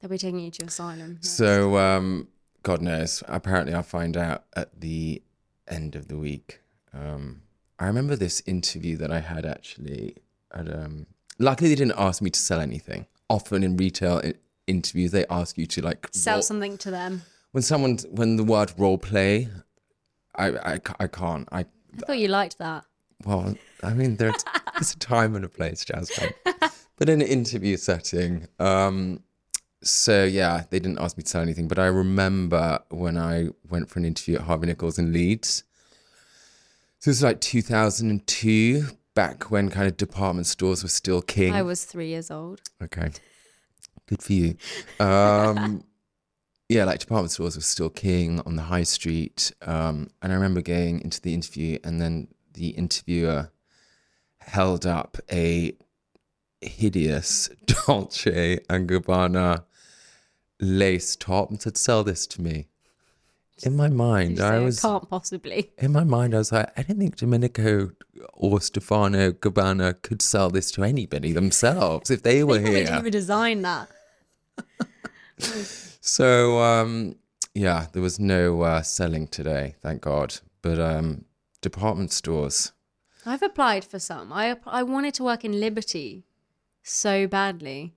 They'll 0.00 0.10
be 0.10 0.18
taking 0.18 0.40
you 0.40 0.50
to 0.52 0.66
asylum. 0.66 1.18
So, 1.20 1.76
um, 1.78 2.28
God 2.62 2.80
knows. 2.82 3.22
Apparently, 3.28 3.74
I'll 3.74 3.82
find 3.82 4.16
out 4.16 4.44
at 4.54 4.80
the 4.80 5.22
end 5.68 5.94
of 5.94 6.08
the 6.08 6.16
week. 6.16 6.60
Um, 6.94 7.42
I 7.78 7.86
remember 7.86 8.16
this 8.16 8.42
interview 8.46 8.96
that 8.98 9.10
I 9.10 9.20
had 9.20 9.44
actually. 9.46 10.16
At, 10.52 10.72
um, 10.74 11.06
luckily, 11.38 11.68
they 11.70 11.74
didn't 11.76 11.98
ask 11.98 12.20
me 12.22 12.30
to 12.30 12.40
sell 12.40 12.60
anything. 12.60 13.06
Often 13.28 13.62
in 13.62 13.76
retail 13.76 14.20
i- 14.24 14.34
interviews, 14.66 15.10
they 15.12 15.26
ask 15.30 15.56
you 15.58 15.66
to 15.66 15.82
like 15.82 16.08
Sell 16.12 16.36
role- 16.36 16.42
something 16.42 16.78
to 16.78 16.90
them. 16.90 17.22
when 17.52 17.62
someone 17.62 17.98
when 18.10 18.36
the 18.36 18.44
word 18.44 18.72
role 18.78 18.98
play 18.98 19.48
I, 20.34 20.48
I, 20.74 20.80
I 21.00 21.06
can't. 21.08 21.48
I 21.52 21.60
I 21.60 21.66
thought 22.06 22.18
you 22.18 22.28
liked 22.28 22.58
that. 22.58 22.84
well, 23.24 23.54
I 23.82 23.92
mean, 23.94 24.16
there's 24.16 24.44
there's 24.74 24.94
a 24.94 24.98
time 24.98 25.34
and 25.36 25.44
a 25.44 25.48
place, 25.48 25.84
Jasmine. 25.84 26.32
But 26.96 27.08
in 27.08 27.20
an 27.20 27.26
interview 27.26 27.76
setting, 27.76 28.46
um, 28.58 29.22
so 29.82 30.24
yeah, 30.24 30.64
they 30.70 30.78
didn't 30.78 31.00
ask 31.00 31.16
me 31.16 31.22
to 31.22 31.28
sell 31.28 31.42
anything. 31.42 31.68
But 31.68 31.78
I 31.78 31.86
remember 31.86 32.80
when 32.90 33.16
I 33.16 33.48
went 33.68 33.88
for 33.88 33.98
an 33.98 34.04
interview 34.04 34.36
at 34.36 34.42
Harvey 34.42 34.66
Nichols 34.66 34.98
in 34.98 35.12
Leeds. 35.12 35.64
So 36.98 37.10
this 37.10 37.16
was 37.18 37.22
like 37.22 37.40
2002, 37.40 38.84
back 39.14 39.50
when 39.50 39.70
kind 39.70 39.86
of 39.86 39.96
department 39.96 40.46
stores 40.46 40.82
were 40.82 40.88
still 40.88 41.22
king. 41.22 41.54
I 41.54 41.62
was 41.62 41.84
three 41.84 42.08
years 42.08 42.30
old. 42.30 42.60
Okay. 42.82 43.10
Good 44.06 44.22
for 44.22 44.32
you. 44.32 44.56
Um, 44.98 45.84
yeah, 46.68 46.84
like 46.84 47.00
department 47.00 47.32
stores 47.32 47.56
were 47.56 47.62
still 47.62 47.90
king 47.90 48.40
on 48.40 48.56
the 48.56 48.62
high 48.62 48.82
street. 48.82 49.52
Um, 49.62 50.10
and 50.20 50.32
I 50.32 50.34
remember 50.34 50.60
going 50.60 51.00
into 51.00 51.20
the 51.20 51.32
interview, 51.32 51.78
and 51.84 52.00
then 52.00 52.28
the 52.52 52.70
interviewer 52.70 53.50
held 54.38 54.86
up 54.86 55.16
a 55.30 55.72
hideous 56.60 57.48
Dolce 57.66 58.58
and 58.68 58.88
Gabbana 58.88 59.64
lace 60.60 61.16
top 61.16 61.50
and 61.50 61.60
said, 61.60 61.76
Sell 61.76 62.04
this 62.04 62.26
to 62.28 62.42
me. 62.42 62.66
In 63.62 63.76
my 63.76 63.88
mind, 63.88 64.40
I 64.40 64.58
was 64.60 64.80
can't 64.80 65.08
possibly. 65.10 65.70
in 65.76 65.92
my 65.92 66.02
mind, 66.04 66.34
I 66.34 66.38
was 66.38 66.50
like, 66.50 66.72
I 66.78 66.82
don't 66.82 66.98
think 66.98 67.16
Domenico 67.16 67.90
or 68.32 68.58
Stefano 68.62 69.32
Gabbana 69.32 70.00
could 70.00 70.22
sell 70.22 70.48
this 70.48 70.70
to 70.72 70.82
anybody 70.84 71.32
themselves 71.32 72.10
if 72.10 72.22
they 72.22 72.42
were 72.42 72.58
They 72.58 72.70
here. 72.70 72.84
didn't 72.84 72.98
even 73.00 73.12
design 73.12 73.62
that. 73.62 73.88
So 76.02 76.60
um, 76.60 77.16
yeah, 77.54 77.86
there 77.92 78.02
was 78.02 78.18
no 78.18 78.62
uh, 78.62 78.82
selling 78.82 79.26
today, 79.28 79.74
thank 79.80 80.02
God. 80.02 80.36
But 80.62 80.78
um, 80.78 81.24
department 81.60 82.12
stores. 82.12 82.72
I've 83.26 83.42
applied 83.42 83.84
for 83.84 83.98
some. 83.98 84.32
I 84.32 84.56
I 84.66 84.82
wanted 84.82 85.14
to 85.14 85.24
work 85.24 85.44
in 85.44 85.60
Liberty 85.60 86.24
so 86.82 87.26
badly. 87.26 87.94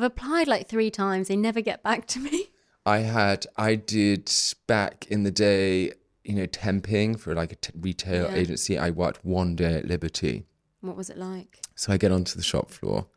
I've 0.00 0.06
applied 0.06 0.48
like 0.48 0.66
three 0.66 0.90
times. 0.90 1.28
They 1.28 1.36
never 1.36 1.60
get 1.60 1.82
back 1.82 2.06
to 2.06 2.20
me. 2.20 2.46
I 2.86 3.00
had, 3.00 3.44
I 3.58 3.74
did 3.74 4.32
back 4.66 5.06
in 5.10 5.24
the 5.24 5.30
day, 5.30 5.92
you 6.24 6.34
know, 6.36 6.46
temping 6.46 7.20
for 7.20 7.34
like 7.34 7.52
a 7.52 7.56
t- 7.56 7.74
retail 7.78 8.30
Yeah. 8.30 8.34
agency. 8.34 8.78
I 8.78 8.88
worked 8.92 9.22
one 9.26 9.56
day 9.56 9.74
at 9.74 9.84
Liberty. 9.86 10.46
What 10.80 10.96
was 10.96 11.10
it 11.10 11.18
like? 11.18 11.60
So 11.74 11.92
I 11.92 11.98
get 11.98 12.12
onto 12.12 12.34
the 12.38 12.42
shop 12.42 12.70
floor. 12.70 13.08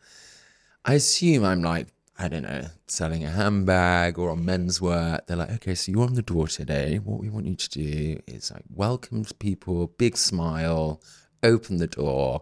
I 0.83 0.95
assume 0.95 1.45
I'm 1.45 1.61
like, 1.63 1.87
I 2.19 2.27
don't 2.27 2.43
know, 2.43 2.65
selling 2.87 3.23
a 3.23 3.29
handbag 3.29 4.19
or 4.19 4.29
on 4.29 4.43
menswear. 4.43 5.25
They're 5.25 5.37
like, 5.37 5.51
okay, 5.51 5.75
so 5.75 5.89
you're 5.89 6.03
on 6.03 6.15
the 6.15 6.21
door 6.21 6.49
today. 6.49 6.97
What 6.97 7.21
we 7.21 7.29
want 7.29 7.45
you 7.45 7.55
to 7.55 7.69
do 7.69 8.19
is 8.27 8.51
like 8.51 8.65
welcome 8.69 9.23
people, 9.39 9.87
big 9.87 10.17
smile, 10.17 11.01
open 11.43 11.77
the 11.77 11.87
door. 11.87 12.41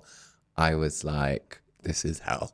I 0.58 0.74
was 0.74 1.04
like, 1.04 1.62
this 1.84 2.04
is 2.04 2.18
hell. 2.18 2.54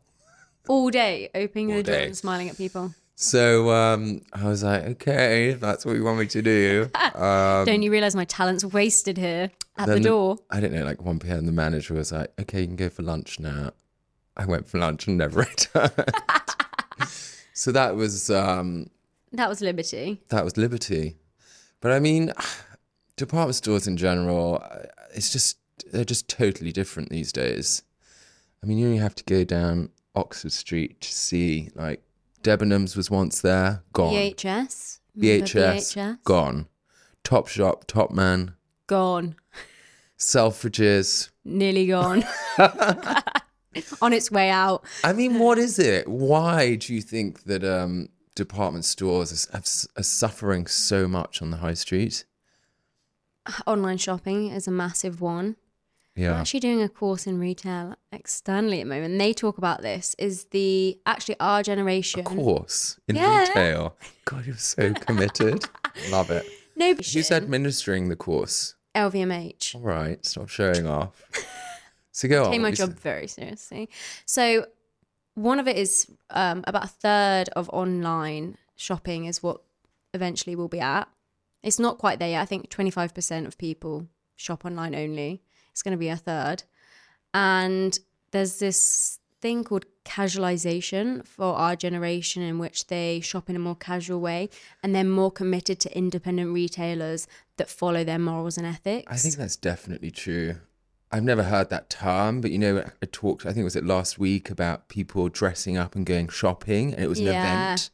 All 0.67 0.89
day, 0.89 1.29
opening 1.35 1.71
All 1.71 1.77
the 1.77 1.83
door 1.83 1.95
and 1.95 2.17
smiling 2.17 2.49
at 2.49 2.57
people. 2.57 2.93
So 3.15 3.71
um, 3.71 4.21
I 4.31 4.45
was 4.47 4.63
like, 4.63 4.83
okay, 4.83 5.53
that's 5.53 5.85
what 5.85 5.95
you 5.95 6.03
want 6.03 6.19
me 6.19 6.27
to 6.27 6.41
do. 6.41 6.89
Don't 7.15 7.81
you 7.81 7.91
realize 7.91 8.15
my 8.15 8.25
talent's 8.25 8.63
wasted 8.63 9.17
here 9.17 9.49
at 9.77 9.87
the 9.87 9.95
Um, 9.95 10.01
door? 10.03 10.37
I 10.51 10.59
don't 10.59 10.71
know, 10.71 10.83
like 10.85 11.01
1 11.01 11.17
p.m. 11.19 11.45
the 11.47 11.51
manager 11.51 11.95
was 11.95 12.11
like, 12.11 12.31
okay, 12.39 12.61
you 12.61 12.67
can 12.67 12.75
go 12.75 12.89
for 12.89 13.01
lunch 13.01 13.39
now. 13.39 13.71
I 14.35 14.45
went 14.45 14.67
for 14.67 14.77
lunch 14.77 15.07
and 15.07 15.17
never 15.17 15.39
returned. 15.49 15.91
so 17.53 17.71
that 17.71 17.95
was 17.95 18.29
um, 18.29 18.89
That 19.31 19.49
was 19.49 19.61
Liberty. 19.61 20.21
that 20.29 20.43
was 20.43 20.55
liberty. 20.57 21.15
But 21.81 21.91
I 21.93 21.99
mean, 21.99 22.31
department 23.15 23.55
stores 23.55 23.87
in 23.87 23.97
general, 23.97 24.61
uh, 24.63 24.83
it's 25.15 25.31
just 25.31 25.57
they're 25.91 26.05
just 26.05 26.27
totally 26.27 26.71
different 26.71 27.09
these 27.09 27.31
days. 27.31 27.81
I 28.63 28.67
mean, 28.67 28.77
you 28.77 28.85
only 28.87 28.99
have 28.99 29.15
to 29.15 29.23
go 29.23 29.43
down 29.43 29.89
Oxford 30.17 30.51
Street 30.51 30.99
to 31.01 31.13
see 31.13 31.69
like 31.75 32.01
Debenhams 32.43 32.95
was 32.97 33.09
once 33.11 33.41
there, 33.41 33.83
gone. 33.93 34.13
BHS. 34.13 34.99
BHS, 35.17 35.95
BHS? 35.95 36.23
gone. 36.23 36.67
Top 37.23 37.47
Shop, 37.47 37.85
Top 37.87 38.11
Man, 38.11 38.53
Gone. 38.87 39.35
Selfridges. 40.17 41.29
Nearly 41.45 41.87
gone. 41.87 42.23
On 44.01 44.11
its 44.13 44.31
way 44.31 44.49
out. 44.49 44.83
I 45.03 45.13
mean, 45.13 45.37
what 45.39 45.57
is 45.57 45.77
it? 45.77 46.07
Why 46.07 46.75
do 46.75 46.93
you 46.93 47.01
think 47.01 47.43
that 47.43 47.63
um, 47.63 48.09
department 48.33 48.85
stores 48.85 49.47
s- 49.53 49.87
are 49.95 50.03
suffering 50.03 50.65
so 50.67 51.07
much 51.07 51.41
on 51.41 51.51
the 51.51 51.57
high 51.57 51.75
street? 51.75 52.25
Online 53.67 53.97
shopping 53.97 54.47
is 54.49 54.67
a 54.67 54.71
massive 54.71 55.21
one. 55.21 55.57
I'm 56.17 56.23
Yeah. 56.23 56.39
actually 56.39 56.61
doing 56.61 56.81
a 56.81 56.89
course 56.89 57.27
in 57.27 57.39
retail 57.39 57.95
externally 58.11 58.81
at 58.81 58.85
the 58.85 58.89
moment. 58.89 59.19
They 59.19 59.33
talk 59.33 59.57
about 59.59 59.81
this. 59.83 60.15
Is 60.17 60.45
the 60.45 60.99
actually 61.05 61.35
our 61.39 61.61
generation 61.61 62.23
course 62.23 62.99
in 63.07 63.15
Yeah. 63.17 63.41
retail. 63.47 63.95
God, 64.25 64.45
you're 64.47 64.57
so 64.57 64.93
committed. 64.93 65.65
Love 66.09 66.31
it. 66.31 66.45
no 66.75 66.93
Who's 66.95 67.31
administering 67.31 68.09
the 68.09 68.15
course? 68.15 68.75
LVMH. 68.95 69.75
All 69.75 69.81
right, 69.81 70.25
stop 70.25 70.49
showing 70.49 70.87
off. 70.87 71.21
So 72.11 72.27
go 72.27 72.45
on. 72.45 72.51
take 72.51 72.61
my 72.61 72.71
job 72.71 72.89
said. 72.89 72.99
very 72.99 73.27
seriously. 73.27 73.89
So 74.25 74.65
one 75.35 75.59
of 75.59 75.67
it 75.67 75.77
is 75.77 76.07
um, 76.31 76.63
about 76.65 76.85
a 76.85 76.87
third 76.87 77.49
of 77.49 77.69
online 77.69 78.57
shopping 78.75 79.25
is 79.25 79.43
what 79.43 79.61
eventually 80.15 80.55
we'll 80.55 80.67
be 80.67 80.79
at. 80.79 81.07
It's 81.61 81.77
not 81.77 81.99
quite 81.99 82.17
there 82.17 82.29
yet. 82.29 82.41
I 82.41 82.45
think 82.45 82.69
25% 82.71 83.45
of 83.45 83.57
people 83.59 84.07
shop 84.35 84.65
online 84.65 84.95
only. 84.95 85.43
It's 85.77 85.83
going 85.83 85.91
to 85.91 85.97
be 85.99 86.09
a 86.09 86.17
third. 86.17 86.63
And 87.35 87.99
there's 88.31 88.57
this 88.57 89.19
thing 89.39 89.63
called 89.63 89.85
casualization 90.05 91.23
for 91.23 91.53
our 91.53 91.75
generation 91.75 92.41
in 92.41 92.57
which 92.57 92.87
they 92.87 93.19
shop 93.19 93.47
in 93.47 93.55
a 93.55 93.59
more 93.59 93.75
casual 93.75 94.19
way 94.19 94.49
and 94.81 94.95
they're 94.95 95.03
more 95.03 95.29
committed 95.29 95.79
to 95.81 95.95
independent 95.95 96.51
retailers 96.51 97.27
that 97.57 97.69
follow 97.69 98.03
their 98.03 98.17
morals 98.17 98.57
and 98.57 98.65
ethics. 98.65 99.05
I 99.07 99.17
think 99.17 99.35
that's 99.35 99.55
definitely 99.55 100.09
true. 100.09 100.55
I've 101.11 101.23
never 101.23 101.43
heard 101.43 101.69
that 101.69 101.91
term, 101.91 102.41
but 102.41 102.49
you 102.49 102.57
know, 102.57 102.83
I 102.99 103.05
talked, 103.11 103.45
I 103.45 103.49
think 103.49 103.59
it 103.59 103.63
was 103.65 103.75
it 103.75 103.85
last 103.85 104.17
week 104.17 104.49
about 104.49 104.87
people 104.87 105.29
dressing 105.29 105.77
up 105.77 105.95
and 105.95 106.07
going 106.07 106.27
shopping, 106.29 106.91
and 106.95 107.03
it 107.03 107.07
was 107.07 107.19
an 107.19 107.27
Yeah. 107.27 107.39
event. 107.43 107.91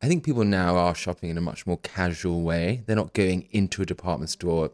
I 0.00 0.08
think 0.08 0.24
people 0.24 0.44
now 0.44 0.76
are 0.76 0.94
shopping 0.94 1.28
in 1.28 1.36
a 1.36 1.42
much 1.42 1.66
more 1.66 1.76
casual 1.78 2.40
way. 2.40 2.82
They're 2.86 2.96
not 2.96 3.12
going 3.12 3.46
into 3.50 3.82
a 3.82 3.86
department 3.86 4.30
store, 4.30 4.70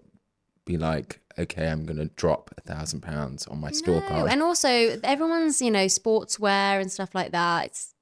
be 0.65 0.79
like, 0.79 1.21
okay, 1.41 1.69
I'm 1.69 1.85
going 1.85 1.99
to 1.99 2.07
drop 2.17 2.51
a 2.57 2.61
thousand 2.61 3.01
pounds 3.03 3.47
on 3.47 3.61
my 3.61 3.71
store 3.71 4.01
No, 4.01 4.09
card. 4.09 4.31
and 4.31 4.43
also 4.43 4.69
everyone's 5.03 5.61
you 5.61 5.71
know 5.71 5.87
sportswear 5.87 6.81
and 6.81 6.91
stuff 6.91 7.15
like 7.15 7.33
that. 7.33 7.67
It's 7.67 7.95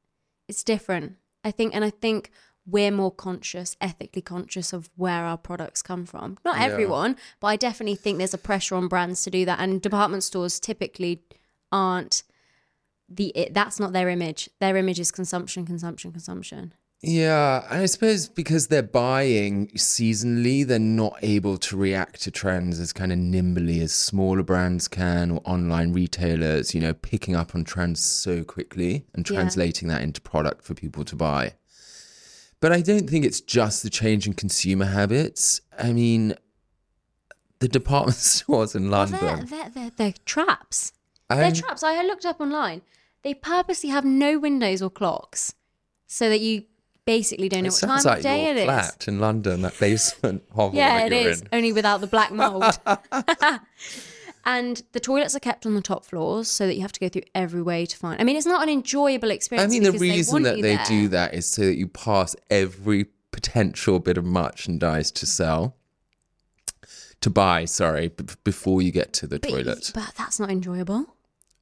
it's 0.49 0.63
different. 0.65 1.17
I 1.45 1.51
think, 1.51 1.75
and 1.75 1.85
I 1.85 1.91
think 1.91 2.31
we're 2.67 2.91
more 2.91 3.11
conscious, 3.13 3.77
ethically 3.81 4.21
conscious 4.21 4.73
of 4.75 4.91
where 4.97 5.25
our 5.25 5.39
products 5.39 5.81
come 5.83 6.05
from. 6.05 6.37
Not 6.45 6.57
Yeah. 6.59 6.65
everyone, 6.67 7.17
but 7.41 7.47
I 7.49 7.57
definitely 7.57 7.95
think 7.97 8.19
there's 8.19 8.35
a 8.35 8.39
pressure 8.39 8.75
on 8.75 8.89
brands 8.89 9.23
to 9.25 9.31
do 9.31 9.45
that, 9.47 9.59
and 9.61 9.81
department 9.81 10.23
stores 10.25 10.61
typically 10.61 11.23
aren't 11.73 12.23
the. 13.09 13.29
It, 13.35 13.55
that's 13.55 13.79
not 13.81 13.93
their 13.93 14.09
image. 14.11 14.51
Their 14.61 14.77
image 14.77 15.01
is 15.01 15.11
consumption, 15.11 15.65
consumption, 15.65 16.13
consumption. 16.13 16.75
Yeah, 17.01 17.65
and 17.71 17.83
I 17.83 17.87
suppose 17.87 18.29
because 18.29 18.67
they're 18.67 18.83
buying 18.83 19.69
seasonally, 19.69 20.67
they're 20.67 20.81
not 20.81 21.17
able 21.23 21.57
to 21.59 21.77
react 21.77 22.23
to 22.23 22.33
trends 22.33 22.81
as 22.81 22.93
kind 22.93 23.13
of 23.13 23.19
nimbly 23.19 23.81
as 23.81 23.93
smaller 23.93 24.43
brands 24.43 24.89
can 24.89 25.31
or 25.31 25.41
online 25.45 25.93
retailers, 25.93 26.75
you 26.75 26.81
know, 26.81 26.93
picking 26.95 27.37
up 27.37 27.55
on 27.55 27.63
trends 27.63 28.03
so 28.03 28.43
quickly 28.43 29.07
and 29.15 29.29
Yeah. 29.29 29.37
translating 29.37 29.87
that 29.89 30.03
into 30.03 30.21
product 30.21 30.65
for 30.65 30.75
people 30.75 31.05
to 31.05 31.15
buy. 31.15 31.55
But 32.61 32.73
I 32.73 32.81
don't 32.81 33.09
think 33.09 33.25
it's 33.25 33.41
just 33.41 33.85
the 33.85 33.91
change 33.91 34.27
in 34.27 34.33
consumer 34.35 34.87
habits. 34.87 35.61
I 35.79 35.93
mean, 35.93 36.35
the 37.61 37.69
department 37.69 38.17
stores 38.17 38.75
in 38.75 38.91
Well, 38.91 39.07
London. 39.07 39.21
they're, 39.21 39.45
they're, 39.47 39.71
they're, 39.71 39.91
they're 39.97 40.15
traps. 40.25 40.93
They're 41.31 41.53
traps. 41.53 41.85
I 41.85 42.03
looked 42.03 42.27
up 42.27 42.41
online. 42.41 42.83
They 43.23 43.35
purposely 43.35 43.91
have 43.91 44.05
no 44.05 44.39
windows 44.41 44.83
or 44.83 44.91
clocks 44.91 45.55
so 46.09 46.29
that 46.29 46.41
you 46.41 46.65
basically 47.13 47.49
don't 47.49 47.63
know 47.63 47.69
it 47.69 47.73
what 47.73 47.81
time 47.81 48.05
like 48.05 48.17
of 48.19 48.23
day 48.23 48.51
it 48.51 48.57
is. 48.59 48.65
flat 48.65 49.09
in 49.09 49.19
London, 49.19 49.63
that 49.63 49.79
basement 49.81 50.43
hovel 50.55 50.77
Yeah, 50.79 50.99
that 50.99 51.13
it 51.13 51.23
you're 51.23 51.31
is. 51.33 51.41
in. 51.41 51.49
Only 51.53 51.73
without 51.73 52.01
the 52.03 52.07
black 52.07 52.31
mold. 52.43 52.79
and 54.45 54.83
the 54.93 55.01
toilets 55.01 55.35
are 55.35 55.41
kept 55.41 55.67
on 55.67 55.75
the 55.75 55.81
top 55.81 56.05
floors 56.05 56.49
so 56.49 56.67
that 56.67 56.75
you 56.75 56.83
have 56.83 56.93
to 56.93 57.01
go 57.01 57.09
through 57.09 57.23
every 57.35 57.63
way 57.63 57.87
to 57.87 57.97
find. 57.97 58.21
I 58.21 58.25
mean, 58.25 58.37
it's 58.37 58.47
not 58.47 58.63
an 58.63 58.69
enjoyable 58.69 59.31
experience. 59.31 59.71
I 59.71 59.75
mean, 59.75 59.83
the 59.83 59.93
because 59.93 60.01
they 60.01 60.11
reason 60.11 60.43
that 60.43 60.55
they 60.63 60.77
there. 60.77 60.85
do 60.87 61.09
that 61.09 61.35
is 61.35 61.47
so 61.47 61.63
that 61.63 61.77
you 61.77 61.87
pass 61.89 62.37
every 62.51 63.07
potential 63.31 63.99
bit 64.01 64.17
of 64.19 64.25
merchandise 64.25 65.11
to 65.13 65.27
sell, 65.27 65.77
to 67.21 67.31
buy, 67.31 67.65
sorry, 67.65 68.09
b- 68.09 68.25
before 68.45 68.81
you 68.83 68.91
get 68.93 69.13
to 69.15 69.27
the 69.27 69.39
But, 69.39 69.51
toilet. 69.51 69.91
but 69.95 70.13
that's 70.17 70.39
not 70.39 70.51
enjoyable. 70.51 71.07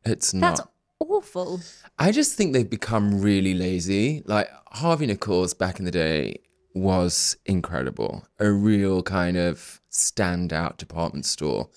It's 0.04 0.32
not. 0.34 0.56
That's 0.56 0.68
awful. 1.00 1.60
I 1.98 2.12
just 2.12 2.36
think 2.36 2.52
they've 2.52 2.68
become 2.68 3.20
really 3.20 3.54
lazy. 3.54 4.22
Like 4.26 4.50
Harvey 4.68 5.06
Nichols 5.06 5.54
back 5.54 5.78
in 5.78 5.84
the 5.84 5.90
day 5.90 6.40
was 6.74 7.36
incredible. 7.46 8.26
A 8.38 8.50
real 8.50 9.02
kind 9.02 9.36
of 9.36 9.80
standout 9.90 10.76
department 10.76 11.24
store, 11.24 11.70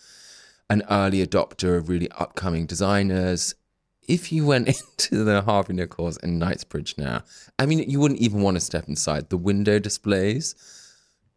an 0.69 0.83
early 0.89 1.25
adopter 1.25 1.77
of 1.77 1.87
really 1.87 2.11
upcoming 2.11 2.65
designers. 2.65 3.55
If 4.09 4.31
you 4.31 4.45
went 4.45 4.67
into 4.99 5.23
the 5.23 5.41
Harvey 5.41 5.73
Nichols 5.73 6.17
in 6.17 6.37
Knightsbridge 6.37 6.97
now, 6.97 7.23
I 7.57 7.65
mean, 7.65 7.89
you 7.89 8.01
wouldn't 8.01 8.19
even 8.19 8.41
want 8.41 8.55
to 8.55 8.61
step 8.61 8.89
inside. 8.89 9.29
The 9.29 9.37
window 9.37 9.79
displays 9.79 10.53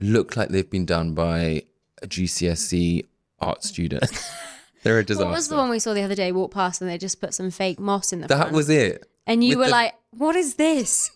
look 0.01 0.37
like 0.37 0.49
they've 0.49 0.69
been 0.69 0.87
done 0.87 1.15
by 1.15 1.63
a 2.03 2.07
GCSE 2.09 3.05
art 3.39 3.63
student. 3.63 4.05
They're 4.83 4.99
a 4.99 5.05
disaster. 5.05 5.27
What 5.27 5.33
was 5.35 5.49
the 5.49 5.57
one 5.57 5.71
we 5.71 5.79
saw 5.79 5.95
the 5.95 6.03
other 6.03 6.15
day? 6.15 6.33
Walk 6.33 6.51
past 6.53 6.81
and 6.81 6.91
they 6.91 6.99
just 6.99 7.21
put 7.21 7.35
some 7.35 7.51
fake 7.51 7.79
moss 7.79 8.13
in 8.13 8.21
the 8.21 8.27
that 8.29 8.37
front. 8.39 8.53
was 8.53 8.69
it. 8.69 9.07
and 9.27 9.43
you 9.45 9.51
with 9.51 9.59
were 9.59 9.65
the- 9.67 9.71
like, 9.71 9.95
"What 10.11 10.35
is 10.37 10.55
this?" 10.57 11.11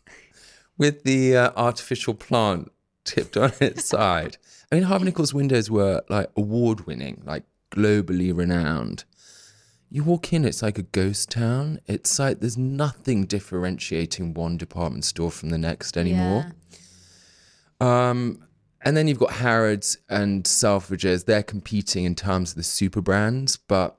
with 0.78 1.02
the 1.04 1.36
uh, 1.36 1.50
artificial 1.56 2.14
plant 2.14 2.70
tipped 3.04 3.36
on 3.36 3.52
its 3.60 3.84
side. 3.86 4.36
I 4.70 4.74
mean, 4.76 4.84
Harvey 4.84 5.06
Nichols' 5.06 5.32
windows 5.34 5.70
were 5.70 6.02
like 6.08 6.30
award 6.36 6.86
winning, 6.86 7.22
like 7.24 7.44
globally 7.70 8.36
renowned. 8.36 9.04
You 9.90 10.02
walk 10.02 10.32
in, 10.32 10.44
it's 10.44 10.62
like 10.62 10.78
a 10.78 10.82
ghost 10.82 11.30
town. 11.30 11.78
It's 11.86 12.18
like 12.18 12.40
there's 12.40 12.58
nothing 12.58 13.24
differentiating 13.24 14.34
one 14.34 14.56
department 14.56 15.04
store 15.04 15.30
from 15.30 15.50
the 15.50 15.58
next 15.58 15.96
anymore. 15.96 16.52
Um, 17.80 18.42
and 18.86 18.96
then 18.96 19.06
you've 19.08 19.18
got 19.18 19.32
Harrods 19.32 19.98
and 20.08 20.44
Selfridges. 20.44 21.24
They're 21.26 21.42
competing 21.42 22.04
in 22.04 22.14
terms 22.14 22.50
of 22.52 22.56
the 22.56 22.62
super 22.62 23.02
brands, 23.02 23.56
but 23.56 23.98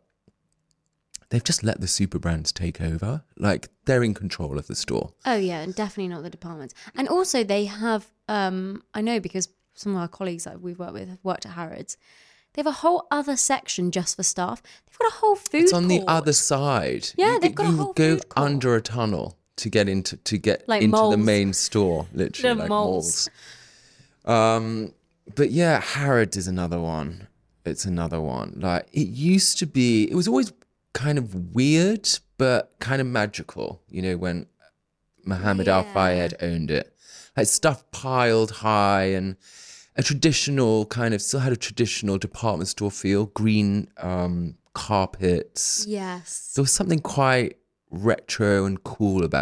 they've 1.29 1.43
just 1.43 1.63
let 1.63 1.81
the 1.81 1.87
super 1.87 2.19
brands 2.19 2.51
take 2.51 2.79
over. 2.81 3.21
Like 3.37 3.69
they're 3.85 4.03
in 4.03 4.13
control 4.13 4.57
of 4.57 4.67
the 4.67 4.75
store. 4.75 5.11
Oh 5.25 5.35
yeah, 5.35 5.59
and 5.61 5.75
definitely 5.75 6.07
not 6.07 6.23
the 6.23 6.29
departments. 6.29 6.73
And 6.95 7.07
also 7.09 7.43
they 7.43 7.65
have 7.65 8.07
um 8.27 8.81
I 8.93 9.01
know 9.01 9.19
because 9.19 9.49
some 9.75 9.93
of 9.95 10.01
our 10.01 10.07
colleagues 10.07 10.45
that 10.45 10.61
we've 10.61 10.79
worked 10.79 10.93
with 10.93 11.09
have 11.09 11.19
worked 11.23 11.45
at 11.45 11.51
Harrods. 11.53 11.97
They 12.53 12.61
have 12.61 12.67
a 12.67 12.71
whole 12.71 13.05
other 13.11 13.35
section 13.37 13.91
just 13.91 14.15
for 14.15 14.23
staff. 14.23 14.63
They've 14.63 14.97
got 14.97 15.11
a 15.13 15.15
whole 15.17 15.35
food 15.35 15.63
It's 15.63 15.73
on 15.73 15.87
the 15.89 16.01
other 16.07 16.33
side. 16.33 17.09
Yeah, 17.15 17.33
you, 17.33 17.39
they've 17.41 17.53
got 17.53 17.67
a 17.67 17.71
whole 17.71 17.93
go 17.93 18.15
food 18.15 18.29
court. 18.29 18.45
under 18.47 18.75
a 18.75 18.81
tunnel 18.81 19.37
to 19.57 19.69
get 19.69 19.87
into 19.87 20.17
to 20.17 20.37
get 20.39 20.67
Like 20.67 20.81
into 20.81 21.09
the 21.11 21.17
main 21.17 21.53
store, 21.53 22.07
literally 22.13 22.53
The 22.55 22.59
like 22.61 22.69
moles. 22.69 23.03
moles. 23.05 23.29
Um, 24.27 24.93
but 25.35 25.51
yeah, 25.51 25.81
Harrods 25.81 26.37
is 26.37 26.47
another 26.47 26.79
one. 26.79 27.27
It's 27.65 27.85
another 27.85 28.21
one. 28.21 28.59
Like 28.61 28.87
it 28.93 29.07
used 29.07 29.57
to 29.59 29.65
be. 29.65 30.03
It 30.09 30.15
was 30.15 30.27
always 30.27 30.53
kind 30.93 31.17
of 31.17 31.55
weird, 31.55 32.07
but 32.37 32.73
kind 32.79 33.01
of 33.01 33.07
magical. 33.07 33.81
You 33.89 34.01
know 34.03 34.17
when 34.17 34.45
Muhammad 35.25 35.67
Al 35.67 35.83
Fayed 35.83 36.35
owned 36.41 36.71
it, 36.71 36.93
like 37.35 37.47
stuff 37.47 37.89
piled 37.91 38.51
high 38.51 39.05
and 39.05 39.35
a 39.95 40.03
traditional 40.03 40.85
kind 40.85 41.13
of 41.13 41.21
still 41.21 41.39
had 41.39 41.51
a 41.51 41.57
traditional 41.57 42.17
department 42.17 42.69
store 42.69 42.91
feel. 42.91 43.25
Green 43.27 43.89
um, 43.97 44.55
carpets. 44.73 45.85
Yes. 45.87 46.53
There 46.55 46.61
was 46.61 46.71
something 46.71 46.99
quite 46.99 47.57
retro 47.89 48.65
and 48.65 48.81
cool 48.83 49.23
about. 49.23 49.41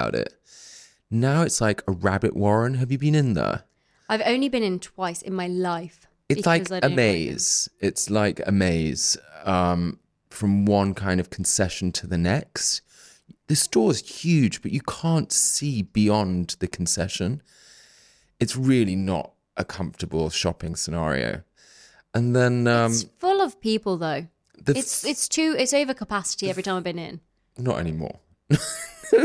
About 0.00 0.14
it. 0.14 0.34
Now 1.10 1.42
it's 1.42 1.60
like 1.60 1.82
a 1.86 1.92
rabbit 1.92 2.36
warren. 2.36 2.74
Have 2.74 2.92
you 2.92 2.98
been 2.98 3.14
in 3.14 3.34
there? 3.34 3.64
I've 4.08 4.22
only 4.24 4.48
been 4.48 4.62
in 4.62 4.78
twice 4.78 5.22
in 5.22 5.34
my 5.34 5.46
life. 5.46 6.06
It's 6.28 6.46
like 6.46 6.70
a 6.70 6.74
I 6.74 6.78
a 6.78 6.80
don't 6.80 6.82
like 6.82 6.82
them. 6.82 6.96
maze. 6.96 7.68
It's 7.80 8.10
like 8.10 8.40
a 8.46 8.52
maze 8.52 9.16
um, 9.44 9.98
from 10.30 10.64
one 10.64 10.94
kind 10.94 11.20
of 11.20 11.30
concession 11.30 11.92
to 11.92 12.06
the 12.06 12.18
next. 12.18 12.82
The 13.48 13.56
store's 13.56 14.22
huge, 14.22 14.62
but 14.62 14.70
you 14.70 14.80
can't 14.82 15.32
see 15.32 15.82
beyond 15.82 16.56
the 16.60 16.68
concession. 16.68 17.42
It's 18.38 18.56
really 18.56 18.94
not 18.94 19.32
a 19.56 19.64
comfortable 19.64 20.30
shopping 20.30 20.76
scenario. 20.76 21.42
And 22.14 22.34
then 22.34 22.66
um, 22.68 22.92
it's 22.92 23.02
full 23.18 23.40
of 23.40 23.60
people 23.60 23.96
though. 23.96 24.26
the 24.56 24.76
It's 24.78 25.04
it's 25.04 25.28
too 25.28 25.56
it's 25.58 25.74
over 25.74 25.94
capacity 25.94 26.48
every 26.48 26.62
time 26.62 26.76
I've 26.76 26.84
been 26.84 26.98
in. 26.98 27.20
not 27.58 27.78
anymore. 27.78 28.20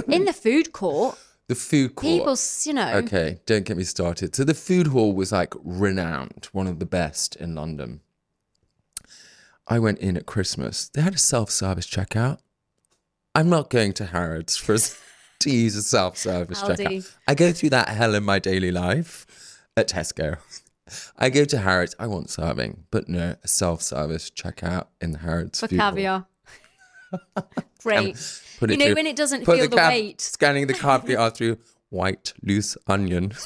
In 0.07 0.25
the 0.25 0.33
food 0.33 0.71
court, 0.71 1.17
The 1.47 1.55
food 1.55 1.95
court. 1.95 2.11
people, 2.11 2.37
you 2.63 2.73
know, 2.73 2.95
Okay, 2.97 3.39
don't 3.45 3.65
get 3.65 3.77
me 3.77 3.83
started. 3.83 4.35
So 4.35 4.43
the 4.43 4.55
food 4.55 4.87
hall 4.87 5.13
was 5.13 5.31
like 5.31 5.53
renowned, 5.63 6.49
one 6.53 6.65
of 6.65 6.79
the 6.79 6.87
best 6.87 7.35
in 7.35 7.53
London. 7.53 8.01
I 9.67 9.77
went 9.79 9.99
in 9.99 10.17
at 10.17 10.25
Christmas. 10.25 10.89
They 10.89 11.01
had 11.01 11.13
a 11.15 11.19
self-service 11.19 11.87
checkout. 11.87 12.39
I'm 13.35 13.49
not 13.49 13.69
going 13.69 13.93
to 13.93 14.05
Harrods 14.05 14.57
for 14.57 14.77
to 15.39 15.49
use 15.49 15.75
a 15.75 15.83
self-service 15.83 16.63
Aldi. 16.63 16.77
checkout. 16.77 17.15
I 17.27 17.35
go 17.35 17.51
through 17.51 17.69
that 17.71 17.89
hell 17.89 18.15
in 18.15 18.23
my 18.23 18.39
daily 18.39 18.71
life 18.71 19.25
at 19.77 19.89
Tesco. 19.89 20.37
I 21.17 21.29
go 21.29 21.45
to 21.45 21.57
Harrods. 21.59 21.95
I 21.99 22.07
want 22.07 22.29
serving, 22.29 22.85
but 22.91 23.09
no, 23.09 23.35
a 23.43 23.47
self-service 23.47 24.29
checkout 24.31 24.87
in 25.01 25.11
the 25.11 25.19
Harrods 25.19 25.59
for 25.59 25.67
food 25.67 25.79
hall. 25.79 26.27
Great. 27.83 28.15
Put 28.59 28.69
you 28.71 28.77
know 28.77 28.85
through- 28.85 28.95
when 28.95 29.07
it 29.07 29.15
doesn't 29.15 29.45
put 29.45 29.57
feel 29.57 29.69
the, 29.69 29.75
cav- 29.75 29.89
weight. 29.89 30.21
Scanning 30.21 30.67
the 30.67 30.73
caviar 30.73 31.29
through 31.35 31.57
white 31.89 32.33
loose 32.41 32.77
onion. 32.87 33.33